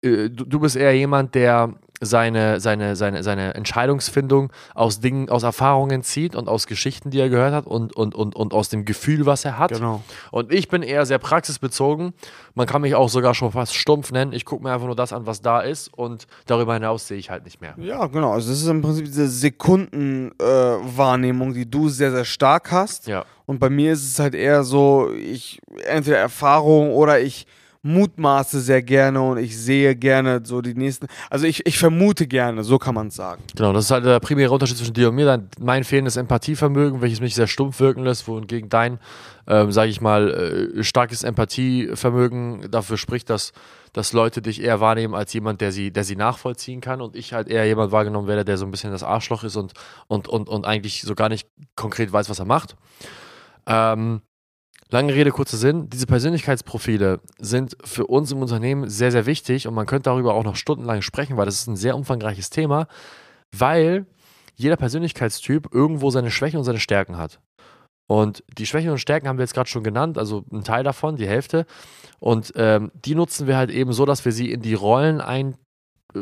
Äh, 0.04 0.30
Du, 0.30 0.44
du 0.44 0.58
bist 0.60 0.74
eher 0.76 0.96
jemand, 0.96 1.34
der 1.34 1.74
seine, 2.02 2.60
seine, 2.60 2.96
seine, 2.96 3.22
seine 3.22 3.54
Entscheidungsfindung 3.54 4.52
aus 4.74 5.00
Dingen, 5.00 5.30
aus 5.30 5.44
Erfahrungen 5.44 6.02
zieht 6.02 6.34
und 6.34 6.48
aus 6.48 6.66
Geschichten, 6.66 7.10
die 7.10 7.20
er 7.20 7.28
gehört 7.28 7.54
hat 7.54 7.66
und, 7.66 7.94
und, 7.96 8.16
und, 8.16 8.34
und 8.34 8.52
aus 8.52 8.68
dem 8.68 8.84
Gefühl, 8.84 9.24
was 9.24 9.44
er 9.44 9.56
hat. 9.58 9.70
Genau. 9.72 10.02
Und 10.32 10.52
ich 10.52 10.68
bin 10.68 10.82
eher 10.82 11.06
sehr 11.06 11.18
praxisbezogen. 11.18 12.12
Man 12.54 12.66
kann 12.66 12.82
mich 12.82 12.96
auch 12.96 13.08
sogar 13.08 13.34
schon 13.34 13.52
fast 13.52 13.76
stumpf 13.76 14.10
nennen. 14.10 14.32
Ich 14.32 14.44
gucke 14.44 14.64
mir 14.64 14.72
einfach 14.72 14.86
nur 14.86 14.96
das 14.96 15.12
an, 15.12 15.26
was 15.26 15.42
da 15.42 15.60
ist 15.60 15.94
und 15.94 16.26
darüber 16.46 16.74
hinaus 16.74 17.06
sehe 17.06 17.18
ich 17.18 17.30
halt 17.30 17.44
nicht 17.44 17.60
mehr. 17.60 17.76
Ja, 17.78 18.06
genau. 18.06 18.32
Also 18.32 18.50
das 18.50 18.60
ist 18.60 18.66
im 18.66 18.82
Prinzip 18.82 19.04
diese 19.04 19.28
Sekundenwahrnehmung, 19.28 21.52
äh, 21.52 21.54
die 21.54 21.70
du 21.70 21.88
sehr, 21.88 22.10
sehr 22.10 22.24
stark 22.24 22.72
hast. 22.72 23.06
Ja. 23.06 23.24
Und 23.46 23.60
bei 23.60 23.70
mir 23.70 23.92
ist 23.92 24.04
es 24.04 24.18
halt 24.18 24.34
eher 24.34 24.64
so, 24.64 25.12
ich 25.12 25.60
entweder 25.84 26.18
Erfahrung 26.18 26.90
oder 26.92 27.20
ich 27.20 27.46
mutmaße 27.82 28.60
sehr 28.60 28.80
gerne 28.82 29.20
und 29.20 29.38
ich 29.38 29.58
sehe 29.58 29.96
gerne 29.96 30.40
so 30.44 30.62
die 30.62 30.74
nächsten. 30.74 31.08
Also 31.30 31.46
ich, 31.46 31.66
ich 31.66 31.78
vermute 31.78 32.28
gerne, 32.28 32.62
so 32.62 32.78
kann 32.78 32.94
man 32.94 33.08
es 33.08 33.16
sagen. 33.16 33.42
Genau, 33.56 33.72
das 33.72 33.86
ist 33.86 33.90
halt 33.90 34.04
der 34.04 34.20
primäre 34.20 34.52
Unterschied 34.52 34.76
zwischen 34.76 34.94
dir 34.94 35.08
und 35.08 35.16
mir. 35.16 35.26
Dein, 35.26 35.48
mein 35.58 35.82
fehlendes 35.82 36.16
Empathievermögen, 36.16 37.00
welches 37.00 37.20
mich 37.20 37.34
sehr 37.34 37.48
stumpf 37.48 37.80
wirken 37.80 38.04
lässt, 38.04 38.28
wohingegen 38.28 38.68
dein, 38.68 39.00
ähm, 39.48 39.72
sage 39.72 39.90
ich 39.90 40.00
mal, 40.00 40.72
äh, 40.78 40.84
starkes 40.84 41.24
Empathievermögen 41.24 42.70
dafür 42.70 42.98
spricht, 42.98 43.28
dass, 43.28 43.52
dass 43.92 44.12
Leute 44.12 44.42
dich 44.42 44.62
eher 44.62 44.80
wahrnehmen 44.80 45.14
als 45.14 45.32
jemand, 45.32 45.60
der 45.60 45.72
sie, 45.72 45.90
der 45.90 46.04
sie 46.04 46.16
nachvollziehen 46.16 46.80
kann 46.80 47.00
und 47.00 47.16
ich 47.16 47.32
halt 47.32 47.48
eher 47.48 47.66
jemand 47.66 47.90
wahrgenommen 47.90 48.28
werde, 48.28 48.44
der 48.44 48.58
so 48.58 48.64
ein 48.64 48.70
bisschen 48.70 48.92
das 48.92 49.02
Arschloch 49.02 49.42
ist 49.42 49.56
und, 49.56 49.72
und, 50.06 50.28
und, 50.28 50.48
und 50.48 50.66
eigentlich 50.66 51.02
so 51.02 51.16
gar 51.16 51.28
nicht 51.28 51.48
konkret 51.74 52.12
weiß, 52.12 52.30
was 52.30 52.38
er 52.38 52.44
macht. 52.44 52.76
Ähm, 53.66 54.22
Lange 54.92 55.14
Rede, 55.14 55.30
kurzer 55.30 55.56
Sinn. 55.56 55.88
Diese 55.88 56.06
Persönlichkeitsprofile 56.06 57.20
sind 57.38 57.78
für 57.82 58.06
uns 58.06 58.30
im 58.30 58.42
Unternehmen 58.42 58.90
sehr, 58.90 59.10
sehr 59.10 59.24
wichtig 59.24 59.66
und 59.66 59.72
man 59.72 59.86
könnte 59.86 60.10
darüber 60.10 60.34
auch 60.34 60.44
noch 60.44 60.54
stundenlang 60.54 61.00
sprechen, 61.00 61.38
weil 61.38 61.46
das 61.46 61.54
ist 61.54 61.66
ein 61.66 61.76
sehr 61.76 61.96
umfangreiches 61.96 62.50
Thema, 62.50 62.86
weil 63.56 64.04
jeder 64.54 64.76
Persönlichkeitstyp 64.76 65.72
irgendwo 65.72 66.10
seine 66.10 66.30
Schwächen 66.30 66.58
und 66.58 66.64
seine 66.64 66.78
Stärken 66.78 67.16
hat. 67.16 67.40
Und 68.06 68.44
die 68.58 68.66
Schwächen 68.66 68.90
und 68.90 68.98
Stärken 68.98 69.28
haben 69.28 69.38
wir 69.38 69.44
jetzt 69.44 69.54
gerade 69.54 69.70
schon 69.70 69.82
genannt, 69.82 70.18
also 70.18 70.44
ein 70.52 70.62
Teil 70.62 70.84
davon, 70.84 71.16
die 71.16 71.26
Hälfte. 71.26 71.64
Und 72.20 72.52
ähm, 72.56 72.92
die 72.94 73.14
nutzen 73.14 73.46
wir 73.46 73.56
halt 73.56 73.70
eben 73.70 73.94
so, 73.94 74.04
dass 74.04 74.26
wir 74.26 74.32
sie 74.32 74.52
in 74.52 74.60
die 74.60 74.74
Rollen 74.74 75.22
ein, 75.22 75.56
äh, 76.14 76.18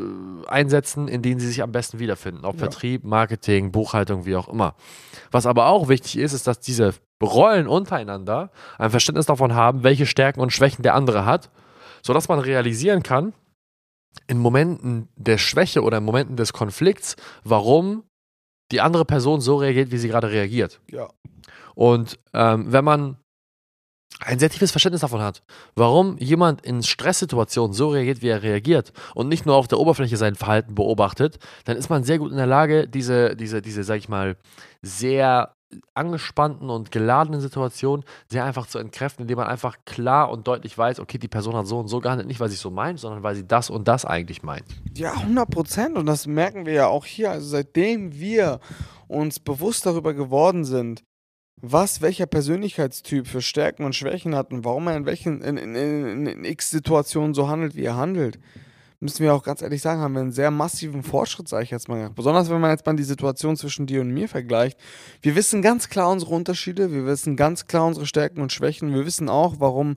einsetzen, 0.47 1.09
in 1.09 1.23
denen 1.23 1.41
sie 1.41 1.49
sich 1.49 1.65
am 1.65 1.73
besten 1.73 1.99
wiederfinden. 1.99 2.45
Ob 2.45 2.55
Ja. 2.55 2.61
Vertrieb, 2.61 3.03
Marketing, 3.03 3.73
Buchhaltung, 3.73 4.27
wie 4.27 4.37
auch 4.37 4.49
immer. 4.49 4.77
Was 5.33 5.47
aber 5.47 5.67
auch 5.67 5.89
wichtig 5.89 6.19
ist, 6.19 6.35
ist, 6.35 6.47
dass 6.47 6.61
diese 6.61 6.95
Rollen 7.23 7.67
untereinander 7.67 8.51
ein 8.79 8.91
Verständnis 8.91 9.27
davon 9.27 9.55
haben, 9.55 9.83
welche 9.83 10.07
Stärken 10.07 10.41
und 10.41 10.53
Schwächen 10.53 10.83
der 10.83 10.95
andere 10.95 11.25
hat, 11.25 11.51
sodass 12.03 12.29
man 12.29 12.39
realisieren 12.39 13.03
kann, 13.03 13.35
in 14.27 14.39
Momenten 14.39 15.09
der 15.17 15.39
Schwäche 15.39 15.83
oder 15.83 15.99
in 15.99 16.05
Momenten 16.05 16.37
des 16.37 16.53
Konflikts, 16.53 17.17
warum 17.45 18.05
die 18.73 18.81
andere 18.81 19.05
Person 19.05 19.41
so 19.41 19.57
reagiert, 19.57 19.91
wie 19.91 19.99
sie 19.99 20.09
gerade 20.09 20.31
reagiert. 20.31 20.81
Ja. 20.91 21.09
Und 21.75 22.19
ähm, 22.33 22.73
wenn 22.73 22.85
man 22.85 23.17
ein 24.21 24.39
sehr 24.39 24.51
tiefes 24.51 24.71
Verständnis 24.71 25.01
davon 25.01 25.23
hat, 25.23 25.43
warum 25.75 26.19
jemand 26.19 26.61
in 26.63 26.83
Stresssituationen 26.83 27.73
so 27.73 27.89
reagiert, 27.89 28.23
wie 28.23 28.29
er 28.29 28.43
reagiert 28.43 28.93
und 29.15 29.29
nicht 29.29 29.47
nur 29.47 29.57
auf 29.57 29.69
der 29.69 29.79
Oberfläche 29.79 30.17
sein 30.17 30.35
Verhalten 30.35 30.75
beobachtet, 30.75 31.39
dann 31.65 31.77
ist 31.77 31.89
man 31.89 32.05
sehr 32.05 32.19
gut 32.19 32.31
in 32.31 32.37
der 32.37 32.47
Lage, 32.47 32.87
diese, 32.87 33.35
diese, 33.35 33.63
diese, 33.63 33.83
sag 33.83 33.97
ich 33.97 34.09
mal, 34.09 34.37
sehr 34.83 35.55
angespannten 35.95 36.71
und 36.71 36.91
geladenen 36.91 37.41
Situationen 37.41 38.05
sehr 38.29 38.45
einfach 38.45 38.67
zu 38.67 38.79
entkräften, 38.79 39.23
indem 39.23 39.39
man 39.39 39.47
einfach 39.47 39.79
klar 39.85 40.31
und 40.31 40.47
deutlich 40.47 40.77
weiß, 40.77 41.01
okay, 41.01 41.19
die 41.19 41.29
Person 41.29 41.55
hat 41.55 41.67
so 41.67 41.79
und 41.79 41.89
so 41.89 42.01
gehandelt, 42.01 42.29
nicht 42.29 42.41
weil 42.41 42.49
sie 42.49 42.55
es 42.55 42.61
so 42.61 42.71
meint, 42.71 42.99
sondern 42.99 43.23
weil 43.23 43.35
sie 43.35 43.47
das 43.47 43.71
und 43.71 43.87
das 43.87 44.05
eigentlich 44.05 44.43
meint. 44.43 44.65
Ja, 44.97 45.13
100 45.13 45.51
Prozent. 45.51 45.97
Und 45.97 46.07
das 46.07 46.27
merken 46.27 46.67
wir 46.67 46.73
ja 46.73 46.87
auch 46.89 47.05
hier. 47.05 47.31
Also 47.31 47.49
seitdem 47.49 48.19
wir 48.19 48.61
uns 49.09 49.39
bewusst 49.39 49.87
darüber 49.87 50.15
geworden 50.15 50.65
sind, 50.65 51.03
was 51.63 52.01
welcher 52.01 52.27
Persönlichkeitstyp 52.27 53.27
für 53.27 53.43
Stärken 53.43 53.85
und 53.85 53.95
Schwächen 53.95 54.35
hat 54.35 54.53
und 54.53 54.65
warum 54.65 54.89
er 54.89 54.97
in 54.97 55.07
welchen 55.07 55.43
in, 55.43 55.57
in, 55.57 55.75
in, 55.75 56.27
in 56.27 56.45
x 56.45 56.71
Situationen 56.71 57.35
so 57.35 57.49
handelt, 57.49 57.75
wie 57.75 57.85
er 57.85 57.97
handelt, 57.97 58.39
müssen 59.01 59.25
wir 59.25 59.35
auch 59.35 59.43
ganz 59.43 59.63
ehrlich 59.63 59.81
sagen, 59.83 60.01
haben 60.01 60.13
wir 60.13 60.21
einen 60.21 60.33
sehr 60.33 60.51
massiven 60.51 61.03
Fortschritt, 61.03 61.49
sage 61.49 61.65
ich 61.65 61.71
jetzt 61.71 61.89
mal. 61.89 61.97
gemacht. 61.97 62.15
Besonders 62.15 62.51
wenn 62.51 62.61
man 62.61 62.71
jetzt 62.71 62.85
mal 62.87 62.95
die 62.95 63.03
Situation 63.03 63.57
zwischen 63.57 63.87
dir 63.87 64.03
und 64.03 64.11
mir 64.11 64.29
vergleicht. 64.29 64.79
Wir 65.23 65.35
wissen 65.35 65.63
ganz 65.63 65.89
klar 65.89 66.11
unsere 66.11 66.35
Unterschiede, 66.35 66.93
wir 66.93 67.07
wissen 67.07 67.37
ganz 67.37 67.67
klar 67.67 67.87
unsere 67.87 68.07
Stärken 68.07 68.41
und 68.41 68.53
Schwächen. 68.53 68.95
Wir 68.95 69.07
wissen 69.07 69.29
auch, 69.29 69.57
warum 69.59 69.97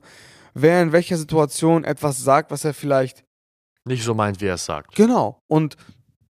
wer 0.54 0.82
in 0.82 0.92
welcher 0.92 1.16
Situation 1.16 1.84
etwas 1.84 2.22
sagt, 2.22 2.50
was 2.50 2.64
er 2.64 2.74
vielleicht 2.74 3.24
Nicht 3.84 4.04
so 4.04 4.14
meint, 4.14 4.40
wie 4.40 4.46
er 4.46 4.54
es 4.54 4.64
sagt. 4.64 4.94
Genau. 4.94 5.38
Und 5.46 5.76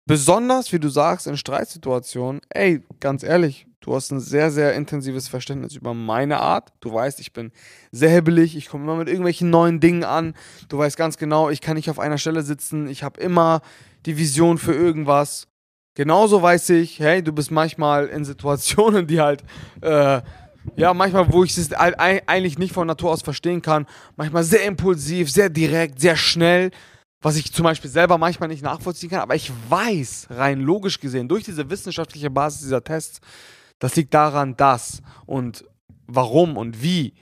besonders, 0.05 0.71
wie 0.71 0.79
du 0.79 0.89
sagst, 0.89 1.27
in 1.27 1.37
Streitsituationen, 1.37 2.41
ey, 2.49 2.83
ganz 2.99 3.23
ehrlich, 3.23 3.67
du 3.81 3.95
hast 3.95 4.11
ein 4.11 4.19
sehr, 4.19 4.51
sehr 4.51 4.73
intensives 4.73 5.27
Verständnis 5.27 5.75
über 5.75 5.93
meine 5.93 6.39
Art. 6.39 6.73
Du 6.79 6.93
weißt, 6.93 7.19
ich 7.19 7.33
bin 7.33 7.51
sehr 7.91 8.09
hibbelig, 8.09 8.55
ich 8.55 8.67
komme 8.67 8.83
immer 8.83 8.95
mit 8.95 9.07
irgendwelchen 9.07 9.49
neuen 9.49 9.79
Dingen 9.79 10.03
an. 10.03 10.33
Du 10.69 10.77
weißt 10.77 10.97
ganz 10.97 11.17
genau, 11.17 11.49
ich 11.49 11.61
kann 11.61 11.75
nicht 11.75 11.89
auf 11.89 11.99
einer 11.99 12.17
Stelle 12.17 12.43
sitzen, 12.43 12.87
ich 12.87 13.03
habe 13.03 13.19
immer 13.19 13.61
die 14.05 14.17
Vision 14.17 14.57
für 14.57 14.73
irgendwas. 14.73 15.47
Genauso 15.95 16.41
weiß 16.41 16.69
ich, 16.71 16.99
hey, 16.99 17.23
du 17.23 17.31
bist 17.31 17.51
manchmal 17.51 18.07
in 18.07 18.25
Situationen, 18.25 19.07
die 19.07 19.21
halt, 19.21 19.43
äh, 19.81 20.21
ja, 20.75 20.93
manchmal, 20.95 21.31
wo 21.31 21.43
ich 21.43 21.55
es 21.57 21.69
halt 21.71 21.99
ei- 21.99 22.23
eigentlich 22.25 22.57
nicht 22.57 22.73
von 22.73 22.87
Natur 22.87 23.11
aus 23.11 23.21
verstehen 23.21 23.61
kann, 23.61 23.85
manchmal 24.15 24.43
sehr 24.43 24.65
impulsiv, 24.65 25.31
sehr 25.31 25.49
direkt, 25.49 25.99
sehr 26.01 26.15
schnell 26.15 26.71
was 27.25 27.37
ich 27.37 27.51
zum 27.51 27.63
Beispiel 27.63 27.89
selber 27.89 28.19
manchmal 28.19 28.49
nicht 28.49 28.61
nachvollziehen 28.61 29.09
kann, 29.09 29.21
aber 29.21 29.33
ich 29.33 29.51
weiß, 29.67 30.27
rein 30.29 30.61
logisch 30.61 30.99
gesehen, 30.99 31.27
durch 31.27 31.43
diese 31.43 31.71
wissenschaftliche 31.71 32.29
Basis 32.29 32.61
dieser 32.61 32.83
Tests, 32.83 33.19
das 33.79 33.95
liegt 33.95 34.13
daran, 34.13 34.55
dass 34.57 35.01
und 35.25 35.65
warum 36.05 36.55
und 36.55 36.83
wie. 36.83 37.15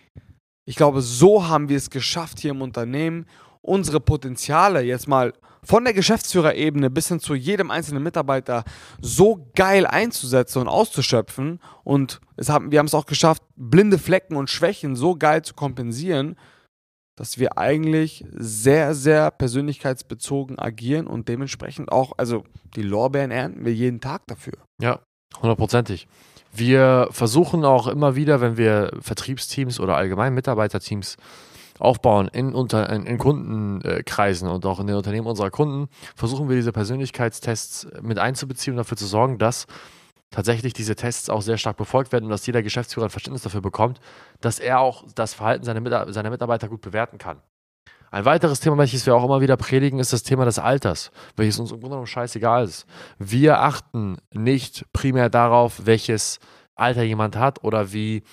Ich 0.65 0.75
glaube, 0.75 1.01
so 1.01 1.47
haben 1.47 1.69
wir 1.69 1.77
es 1.77 1.89
geschafft 1.89 2.41
hier 2.41 2.51
im 2.51 2.61
Unternehmen, 2.61 3.27
unsere 3.61 4.01
Potenziale 4.01 4.81
jetzt 4.81 5.07
mal 5.07 5.31
von 5.63 5.85
der 5.85 5.93
Geschäftsführerebene 5.93 6.89
bis 6.89 7.07
hin 7.07 7.21
zu 7.21 7.33
jedem 7.33 7.71
einzelnen 7.71 8.03
Mitarbeiter 8.03 8.65
so 8.99 9.49
geil 9.55 9.87
einzusetzen 9.87 10.59
und 10.59 10.67
auszuschöpfen. 10.67 11.61
Und 11.85 12.19
es 12.35 12.49
haben, 12.49 12.73
wir 12.73 12.79
haben 12.79 12.87
es 12.87 12.93
auch 12.93 13.05
geschafft, 13.05 13.41
blinde 13.55 13.97
Flecken 13.97 14.35
und 14.35 14.49
Schwächen 14.49 14.97
so 14.97 15.15
geil 15.15 15.43
zu 15.43 15.53
kompensieren, 15.53 16.35
dass 17.15 17.37
wir 17.37 17.57
eigentlich 17.57 18.25
sehr, 18.31 18.95
sehr 18.95 19.31
persönlichkeitsbezogen 19.31 20.57
agieren 20.57 21.07
und 21.07 21.27
dementsprechend 21.27 21.91
auch, 21.91 22.13
also 22.17 22.43
die 22.75 22.81
Lorbeeren 22.81 23.31
ernten 23.31 23.65
wir 23.65 23.73
jeden 23.73 24.01
Tag 24.01 24.25
dafür. 24.27 24.53
Ja, 24.81 24.99
hundertprozentig. 25.41 26.07
Wir 26.55 27.07
versuchen 27.11 27.65
auch 27.65 27.87
immer 27.87 28.15
wieder, 28.15 28.41
wenn 28.41 28.57
wir 28.57 28.91
Vertriebsteams 28.99 29.79
oder 29.79 29.97
allgemein 29.97 30.33
Mitarbeiterteams 30.33 31.17
aufbauen 31.79 32.27
in, 32.27 32.53
unter, 32.53 32.89
in, 32.91 33.05
in 33.05 33.17
Kundenkreisen 33.17 34.47
und 34.47 34.65
auch 34.65 34.79
in 34.79 34.87
den 34.87 34.95
Unternehmen 34.95 35.27
unserer 35.27 35.49
Kunden, 35.49 35.89
versuchen 36.15 36.49
wir 36.49 36.55
diese 36.55 36.71
Persönlichkeitstests 36.71 37.87
mit 38.01 38.19
einzubeziehen 38.19 38.73
und 38.73 38.77
dafür 38.77 38.97
zu 38.97 39.07
sorgen, 39.07 39.39
dass 39.39 39.65
tatsächlich 40.33 40.73
diese 40.73 40.95
Tests 40.95 41.29
auch 41.29 41.41
sehr 41.41 41.57
stark 41.57 41.77
befolgt 41.77 42.11
werden 42.11 42.25
und 42.25 42.31
dass 42.31 42.45
jeder 42.45 42.63
Geschäftsführer 42.63 43.05
ein 43.05 43.11
Verständnis 43.11 43.43
dafür 43.43 43.61
bekommt, 43.61 44.01
dass 44.41 44.59
er 44.59 44.79
auch 44.79 45.05
das 45.15 45.33
Verhalten 45.33 45.63
seiner, 45.63 45.79
Mita- 45.79 46.11
seiner 46.11 46.31
Mitarbeiter 46.31 46.67
gut 46.67 46.81
bewerten 46.81 47.17
kann. 47.17 47.41
Ein 48.11 48.25
weiteres 48.25 48.59
Thema, 48.59 48.77
welches 48.77 49.05
wir 49.05 49.15
auch 49.15 49.23
immer 49.23 49.41
wieder 49.41 49.57
predigen, 49.57 49.99
ist 49.99 50.13
das 50.13 50.23
Thema 50.23 50.45
des 50.45 50.59
Alters, 50.59 51.11
welches 51.35 51.59
uns 51.59 51.71
im 51.71 51.79
Grunde 51.79 51.95
genommen 51.95 52.07
scheißegal 52.07 52.65
ist. 52.65 52.85
Wir 53.17 53.59
achten 53.61 54.17
nicht 54.31 54.85
primär 54.93 55.29
darauf, 55.29 55.85
welches 55.85 56.39
Alter 56.75 57.03
jemand 57.03 57.35
hat 57.35 57.63
oder 57.63 57.93
wie, 57.93 58.23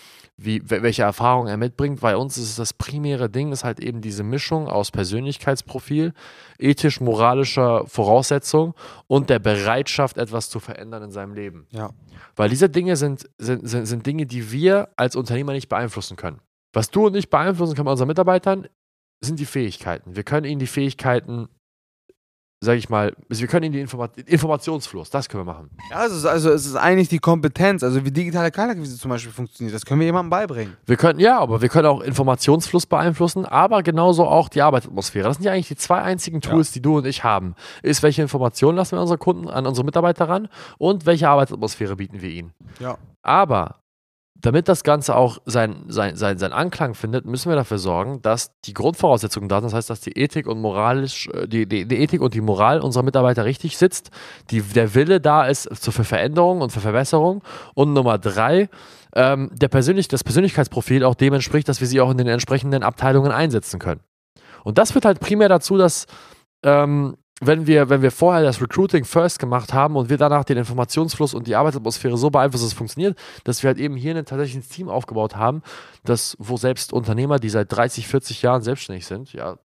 wie, 0.43 0.63
welche 0.65 1.03
Erfahrung 1.03 1.49
er 1.49 1.59
mitbringt. 1.59 2.01
Bei 2.01 2.17
uns 2.17 2.39
ist 2.39 2.51
es 2.51 2.57
das 2.57 2.73
primäre 2.73 3.29
Ding, 3.29 3.53
ist 3.53 3.63
halt 3.63 3.79
eben 3.79 4.01
diese 4.01 4.23
Mischung 4.23 4.69
aus 4.69 4.91
Persönlichkeitsprofil, 4.91 6.15
ethisch-moralischer 6.59 7.87
Voraussetzung 7.87 8.75
und 9.07 9.29
der 9.29 9.39
Bereitschaft, 9.39 10.17
etwas 10.17 10.49
zu 10.49 10.59
verändern 10.59 11.03
in 11.03 11.11
seinem 11.11 11.35
Leben. 11.35 11.67
Ja. 11.71 11.91
Weil 12.37 12.49
diese 12.49 12.71
Dinge 12.71 12.97
sind, 12.97 13.29
sind, 13.37 13.69
sind, 13.69 13.85
sind 13.85 14.07
Dinge, 14.07 14.25
die 14.25 14.51
wir 14.51 14.89
als 14.97 15.15
Unternehmer 15.15 15.53
nicht 15.53 15.69
beeinflussen 15.69 16.17
können. 16.17 16.41
Was 16.73 16.91
du 16.91 17.07
und 17.07 17.17
ich 17.17 17.29
beeinflussen 17.29 17.75
können 17.75 17.87
bei 17.87 17.93
unseren 17.93 18.09
Mitarbeitern, 18.09 18.67
sind 19.21 19.39
die 19.39 19.47
Fähigkeiten. 19.47 20.17
Wir 20.17 20.23
können 20.23 20.47
ihnen 20.47 20.61
die 20.61 20.67
Fähigkeiten 20.67 21.49
sage 22.63 22.79
ich 22.79 22.91
mal, 22.91 23.15
wir 23.29 23.47
können 23.47 23.65
ihnen 23.65 23.73
die 23.73 23.81
Informa 23.81 24.11
Informationsfluss, 24.27 25.09
das 25.09 25.29
können 25.31 25.47
wir 25.47 25.53
machen. 25.53 25.71
Ja, 25.91 25.97
also, 25.97 26.29
also 26.29 26.51
es 26.51 26.67
ist 26.67 26.77
eigentlich 26.77 27.09
die 27.09 27.19
Kompetenz, 27.19 27.83
also 27.83 28.05
wie 28.05 28.11
digitale 28.11 28.51
Kaltakquise 28.51 28.99
zum 28.99 29.11
Beispiel 29.11 29.33
funktioniert, 29.33 29.75
das 29.75 29.87
können 29.87 30.01
wir 30.01 30.07
jemandem 30.07 30.29
beibringen. 30.29 30.77
Wir 30.85 30.97
können, 30.97 31.21
ja, 31.21 31.39
aber 31.39 31.63
wir 31.63 31.71
können 31.71 31.87
auch 31.87 32.03
Informationsfluss 32.03 32.85
beeinflussen, 32.85 33.47
aber 33.47 33.83
genauso 33.83 34.27
auch 34.27 34.51
die 34.51 34.61
Arbeitsatmosphäre. 34.61 35.29
Das 35.29 35.39
sind 35.39 35.45
ja 35.45 35.53
eigentlich 35.53 35.69
die 35.69 35.77
zwei 35.77 36.03
einzigen 36.03 36.43
Tools, 36.43 36.69
ja. 36.69 36.73
die 36.75 36.83
du 36.83 36.99
und 36.99 37.07
ich 37.07 37.25
haben. 37.25 37.55
Ist, 37.83 38.03
welche 38.03 38.21
Informationen 38.21 38.77
lassen 38.77 38.97
wir 38.97 39.01
unsere 39.01 39.19
Kunden 39.19 39.49
an 39.49 39.67
unsere 39.67 39.87
Mitarbeiter 39.87 40.29
ran 40.29 40.49
und 40.77 41.07
welche 41.07 41.31
Arbeitsatmosphäre 41.31 41.97
bieten 41.97 42.21
wir 42.21 42.31
ihnen. 42.31 42.53
Ja. 42.79 42.99
Aber 43.23 43.81
damit 44.41 44.69
das 44.69 44.85
Ganze 44.85 45.15
auch 45.17 45.39
sein, 45.45 45.85
sein, 45.89 46.17
sein, 46.17 46.39
sein 46.39 46.53
Anklang 46.53 46.95
findet, 46.95 47.27
müssen 47.27 47.51
wir 47.51 47.57
dafür 47.57 47.79
sorgen, 47.79 48.23
dass 48.23 48.59
die 48.63 48.75
Grundvoraussetzungen 48.75 49.49
da 49.49 49.61
sind. 49.61 49.67
Das 49.67 49.75
heißt, 49.75 49.91
dass 49.91 50.01
die 50.01 50.13
Ethik 50.13 50.47
und 50.47 50.61
moralisch, 50.61 51.29
äh, 51.29 51.47
die, 51.47 51.67
die, 51.67 51.87
die 51.87 51.99
Ethik 51.99 52.21
und 52.21 52.35
die 52.35 52.41
Moral 52.41 52.81
unserer 52.81 53.03
Mitarbeiter 53.03 53.45
richtig 53.45 53.77
sitzt, 53.77 54.11
die, 54.51 54.63
der 54.63 54.95
Wille 54.95 55.21
da 55.21 55.47
ist 55.47 55.69
für 55.73 56.05
Veränderung 56.05 56.61
und 56.61 56.71
für 56.71 56.81
Verbesserung. 56.81 57.43
Und 57.75 57.93
Nummer 57.93 58.19
drei, 58.19 58.69
ähm, 59.15 59.51
der 59.53 59.69
Persönlich, 59.69 60.09
das 60.09 60.25
Persönlichkeitsprofil 60.25 61.05
auch 61.05 61.15
dem 61.15 61.35
dass 61.35 61.81
wir 61.81 61.87
sie 61.87 62.01
auch 62.01 62.11
in 62.11 62.19
den 62.19 62.27
entsprechenden 62.27 62.83
Abteilungen 62.83 63.33
einsetzen 63.33 63.79
können. 63.79 64.01
Und 64.65 64.79
das 64.79 64.93
führt 64.93 65.05
halt 65.05 65.21
primär 65.21 65.49
dazu, 65.49 65.77
dass 65.77 66.07
ähm, 66.63 67.17
wenn 67.41 67.67
wir, 67.67 67.89
wenn 67.89 68.03
wir 68.03 68.11
vorher 68.11 68.43
das 68.43 68.61
Recruiting 68.61 69.05
first 69.05 69.39
gemacht 69.39 69.73
haben 69.73 69.97
und 69.97 70.11
wir 70.11 70.19
danach 70.19 70.45
den 70.45 70.59
Informationsfluss 70.59 71.33
und 71.33 71.47
die 71.47 71.57
Arbeitsatmosphäre 71.57 72.19
so 72.19 72.31
beeinflussen, 72.31 72.65
dass 72.65 72.73
es 72.73 72.79
funktioniert, 72.79 73.19
dass 73.45 73.63
wir 73.63 73.69
halt 73.69 73.79
eben 73.79 73.97
hier 73.97 74.15
ein 74.15 74.27
tatsächliches 74.27 74.69
Team 74.69 74.91
aufgebaut 74.91 75.37
haben, 75.37 75.63
das, 76.05 76.37
wo 76.39 76.59
selbst 76.59 76.93
Unternehmer, 76.93 77.39
die 77.39 77.49
seit 77.49 77.73
30, 77.73 78.07
40 78.07 78.43
Jahren 78.43 78.63
selbstständig 78.63 79.07
sind, 79.07 79.33
ja, 79.33 79.59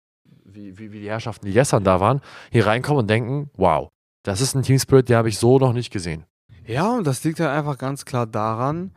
wie, 0.44 0.78
wie, 0.78 0.92
wie 0.92 1.00
die 1.00 1.08
Herrschaften, 1.08 1.46
die 1.46 1.52
gestern 1.52 1.82
da 1.82 1.98
waren, 1.98 2.20
hier 2.50 2.66
reinkommen 2.66 3.00
und 3.00 3.10
denken, 3.10 3.50
wow, 3.56 3.88
das 4.22 4.42
ist 4.42 4.54
ein 4.54 4.62
Team 4.62 4.78
Spirit, 4.78 5.08
den 5.08 5.16
habe 5.16 5.30
ich 5.30 5.38
so 5.38 5.58
noch 5.58 5.72
nicht 5.72 5.90
gesehen. 5.90 6.24
Ja, 6.66 6.94
und 6.96 7.06
das 7.06 7.24
liegt 7.24 7.40
halt 7.40 7.50
einfach 7.50 7.78
ganz 7.78 8.04
klar 8.04 8.26
daran, 8.26 8.92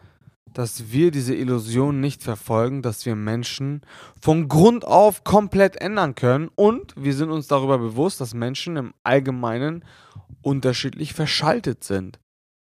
dass 0.58 0.92
wir 0.92 1.12
diese 1.12 1.36
Illusion 1.36 2.00
nicht 2.00 2.24
verfolgen, 2.24 2.82
dass 2.82 3.06
wir 3.06 3.16
Menschen 3.16 3.82
von 4.22 4.48
Grund 4.48 4.86
auf 4.86 5.24
komplett 5.26 5.76
ändern 5.76 6.16
können 6.16 6.50
und 6.56 6.94
wir 6.98 7.14
sind 7.14 7.30
uns 7.30 7.48
darüber 7.48 7.78
bewusst, 7.78 8.22
dass 8.22 8.34
Menschen 8.34 8.78
im 8.78 8.94
Allgemeinen 9.04 9.84
unterschiedlich 10.42 11.14
verschaltet 11.14 11.84
sind. 11.84 12.20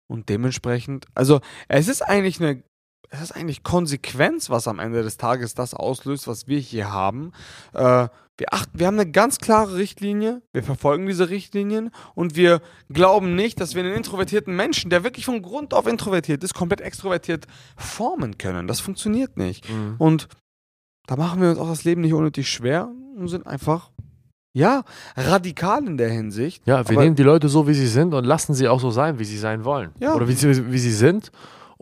Und 0.08 0.28
dementsprechend, 0.30 1.06
also 1.14 1.40
es 1.68 1.88
ist 1.88 2.02
eigentlich 2.02 2.40
eine 2.40 2.62
es 3.12 3.20
ist 3.20 3.32
eigentlich 3.32 3.62
Konsequenz, 3.62 4.48
was 4.48 4.66
am 4.66 4.78
Ende 4.78 5.02
des 5.02 5.18
Tages 5.18 5.54
das 5.54 5.74
auslöst, 5.74 6.26
was 6.26 6.48
wir 6.48 6.58
hier 6.58 6.90
haben. 6.90 7.32
Äh, 7.74 8.08
wir, 8.38 8.52
achten, 8.52 8.78
wir 8.78 8.86
haben 8.86 8.98
eine 8.98 9.10
ganz 9.10 9.38
klare 9.38 9.76
Richtlinie, 9.76 10.40
wir 10.52 10.62
verfolgen 10.62 11.06
diese 11.06 11.28
Richtlinien 11.28 11.90
und 12.14 12.36
wir 12.36 12.62
glauben 12.90 13.36
nicht, 13.36 13.60
dass 13.60 13.74
wir 13.74 13.84
einen 13.84 13.92
introvertierten 13.92 14.56
Menschen, 14.56 14.88
der 14.88 15.04
wirklich 15.04 15.26
von 15.26 15.42
Grund 15.42 15.74
auf 15.74 15.86
introvertiert 15.86 16.42
ist, 16.42 16.54
komplett 16.54 16.80
extrovertiert 16.80 17.46
formen 17.76 18.38
können. 18.38 18.66
Das 18.66 18.80
funktioniert 18.80 19.36
nicht. 19.36 19.68
Mhm. 19.68 19.96
Und 19.98 20.28
da 21.06 21.16
machen 21.16 21.42
wir 21.42 21.50
uns 21.50 21.58
auch 21.58 21.68
das 21.68 21.84
Leben 21.84 22.00
nicht 22.00 22.14
unnötig 22.14 22.48
schwer 22.48 22.90
und 23.16 23.28
sind 23.28 23.46
einfach 23.46 23.90
ja, 24.54 24.84
radikal 25.16 25.86
in 25.86 25.96
der 25.98 26.10
Hinsicht. 26.10 26.66
Ja, 26.66 26.86
wir 26.88 26.98
nehmen 26.98 27.16
die 27.16 27.22
Leute 27.22 27.48
so, 27.48 27.68
wie 27.68 27.74
sie 27.74 27.86
sind 27.86 28.12
und 28.14 28.24
lassen 28.24 28.54
sie 28.54 28.68
auch 28.68 28.80
so 28.80 28.90
sein, 28.90 29.18
wie 29.18 29.24
sie 29.24 29.38
sein 29.38 29.64
wollen. 29.64 29.92
Ja. 29.98 30.14
Oder 30.14 30.28
wie 30.28 30.34
sie, 30.34 30.70
wie 30.70 30.78
sie 30.78 30.92
sind 30.92 31.30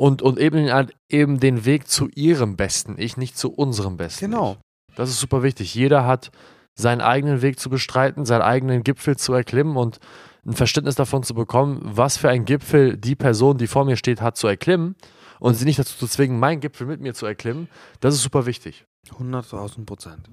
und, 0.00 0.22
und 0.22 0.38
eben, 0.38 0.88
eben 1.10 1.40
den 1.40 1.66
Weg 1.66 1.86
zu 1.86 2.08
ihrem 2.14 2.56
besten 2.56 2.94
Ich, 2.96 3.18
nicht 3.18 3.36
zu 3.36 3.52
unserem 3.52 3.98
besten 3.98 4.30
Genau. 4.30 4.56
Ich. 4.88 4.94
Das 4.96 5.10
ist 5.10 5.20
super 5.20 5.42
wichtig. 5.42 5.74
Jeder 5.74 6.06
hat 6.06 6.30
seinen 6.74 7.02
eigenen 7.02 7.42
Weg 7.42 7.60
zu 7.60 7.68
bestreiten, 7.68 8.24
seinen 8.24 8.40
eigenen 8.40 8.82
Gipfel 8.82 9.18
zu 9.18 9.34
erklimmen 9.34 9.76
und 9.76 9.98
ein 10.46 10.54
Verständnis 10.54 10.94
davon 10.94 11.22
zu 11.22 11.34
bekommen, 11.34 11.82
was 11.82 12.16
für 12.16 12.30
ein 12.30 12.46
Gipfel 12.46 12.96
die 12.96 13.14
Person, 13.14 13.58
die 13.58 13.66
vor 13.66 13.84
mir 13.84 13.98
steht, 13.98 14.22
hat 14.22 14.38
zu 14.38 14.46
erklimmen 14.46 14.96
und 15.38 15.52
sie 15.52 15.66
nicht 15.66 15.78
dazu 15.78 15.98
zu 15.98 16.06
zwingen, 16.06 16.38
meinen 16.38 16.60
Gipfel 16.60 16.86
mit 16.86 17.02
mir 17.02 17.12
zu 17.12 17.26
erklimmen. 17.26 17.68
Das 18.00 18.14
ist 18.14 18.22
super 18.22 18.46
wichtig. 18.46 18.86
100.000 19.18 19.84
Prozent. 19.84 20.30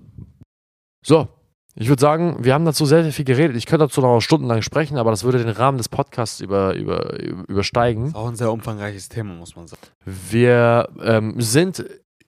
So, 1.06 1.28
ich 1.80 1.90
würde 1.90 2.02
sagen, 2.02 2.38
wir 2.40 2.56
haben 2.56 2.66
dazu 2.66 2.86
sehr, 2.86 3.04
sehr 3.04 3.14
viel 3.14 3.26
geredet. 3.26 3.56
Ich 3.56 3.68
könnte 3.68 3.86
dazu 3.86 4.02
noch 4.02 4.20
stundenlang 4.20 4.64
sprechen, 4.64 4.98
aber 4.98 5.12
das 5.12 5.24
würde 5.24 5.38
den 5.38 5.50
Rahmen 5.50 5.78
des 5.78 5.90
Podcasts 5.90 6.40
über, 6.40 6.74
über, 6.74 7.20
übersteigen. 7.48 8.06
Das 8.06 8.14
ist 8.14 8.18
auch 8.18 8.28
ein 8.28 8.36
sehr 8.36 8.52
umfangreiches 8.52 9.10
Thema, 9.10 9.36
muss 9.36 9.56
man 9.56 9.68
sagen. 9.68 9.82
Wir 10.04 10.90
ähm, 11.04 11.36
sind 11.38 11.86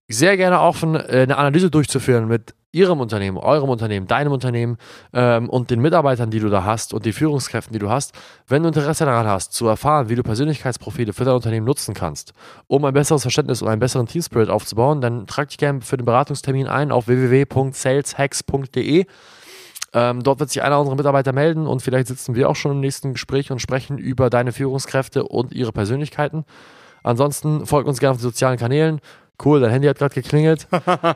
sehr 0.07 0.37
gerne 0.37 0.61
offen, 0.61 0.95
äh, 0.95 1.21
eine 1.23 1.37
Analyse 1.37 1.71
durchzuführen 1.71 2.27
mit 2.27 2.53
Ihrem 2.71 2.99
Unternehmen, 2.99 3.37
eurem 3.37 3.71
Unternehmen, 3.71 4.05
deinem 4.05 4.31
Unternehmen 4.31 4.77
ähm, 5.11 5.49
und 5.49 5.71
den 5.71 5.81
Mitarbeitern, 5.81 6.29
die 6.29 6.39
du 6.39 6.49
da 6.49 6.63
hast 6.63 6.93
und 6.93 7.03
die 7.03 7.13
Führungskräften, 7.13 7.73
die 7.73 7.79
du 7.79 7.89
hast. 7.89 8.13
Wenn 8.47 8.61
du 8.61 8.67
Interesse 8.67 9.05
daran 9.05 9.25
hast, 9.25 9.53
zu 9.53 9.67
erfahren, 9.67 10.09
wie 10.09 10.15
du 10.15 10.21
Persönlichkeitsprofile 10.21 11.13
für 11.13 11.25
dein 11.25 11.33
Unternehmen 11.33 11.65
nutzen 11.65 11.95
kannst, 11.95 12.33
um 12.67 12.85
ein 12.85 12.93
besseres 12.93 13.23
Verständnis 13.23 13.63
und 13.63 13.69
einen 13.69 13.79
besseren 13.79 14.05
Teamspirit 14.05 14.49
aufzubauen, 14.49 15.01
dann 15.01 15.25
trag 15.25 15.47
dich 15.47 15.57
gerne 15.57 15.81
für 15.81 15.97
den 15.97 16.05
Beratungstermin 16.05 16.67
ein 16.67 16.91
auf 16.91 17.07
www.saleshacks.de. 17.07 19.07
Ähm, 19.93 20.21
dort 20.23 20.39
wird 20.39 20.49
sich 20.49 20.61
einer 20.61 20.79
unserer 20.79 20.95
Mitarbeiter 20.95 21.33
melden 21.33 21.65
und 21.67 21.81
vielleicht 21.81 22.07
sitzen 22.07 22.35
wir 22.35 22.49
auch 22.49 22.55
schon 22.55 22.71
im 22.71 22.79
nächsten 22.79 23.13
Gespräch 23.13 23.51
und 23.51 23.59
sprechen 23.59 23.97
über 23.97 24.29
deine 24.29 24.51
Führungskräfte 24.51 25.23
und 25.23 25.53
ihre 25.53 25.71
Persönlichkeiten. 25.71 26.45
Ansonsten 27.03 27.65
folgt 27.65 27.87
uns 27.87 27.99
gerne 27.99 28.11
auf 28.11 28.17
den 28.17 28.23
sozialen 28.23 28.57
Kanälen. 28.57 28.99
Cool, 29.43 29.61
dein 29.61 29.71
Handy 29.71 29.87
hat 29.87 29.97
gerade 29.97 30.13
geklingelt. 30.13 30.67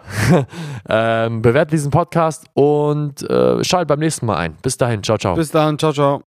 ähm, 0.89 1.41
bewertet 1.41 1.73
diesen 1.73 1.91
Podcast 1.91 2.45
und 2.53 3.21
äh, 3.29 3.63
schalt 3.63 3.87
beim 3.87 3.99
nächsten 3.99 4.25
Mal 4.25 4.37
ein. 4.37 4.57
Bis 4.61 4.77
dahin, 4.77 5.03
ciao, 5.03 5.17
ciao. 5.17 5.35
Bis 5.35 5.51
dann, 5.51 5.77
ciao, 5.77 5.91
ciao. 5.91 6.32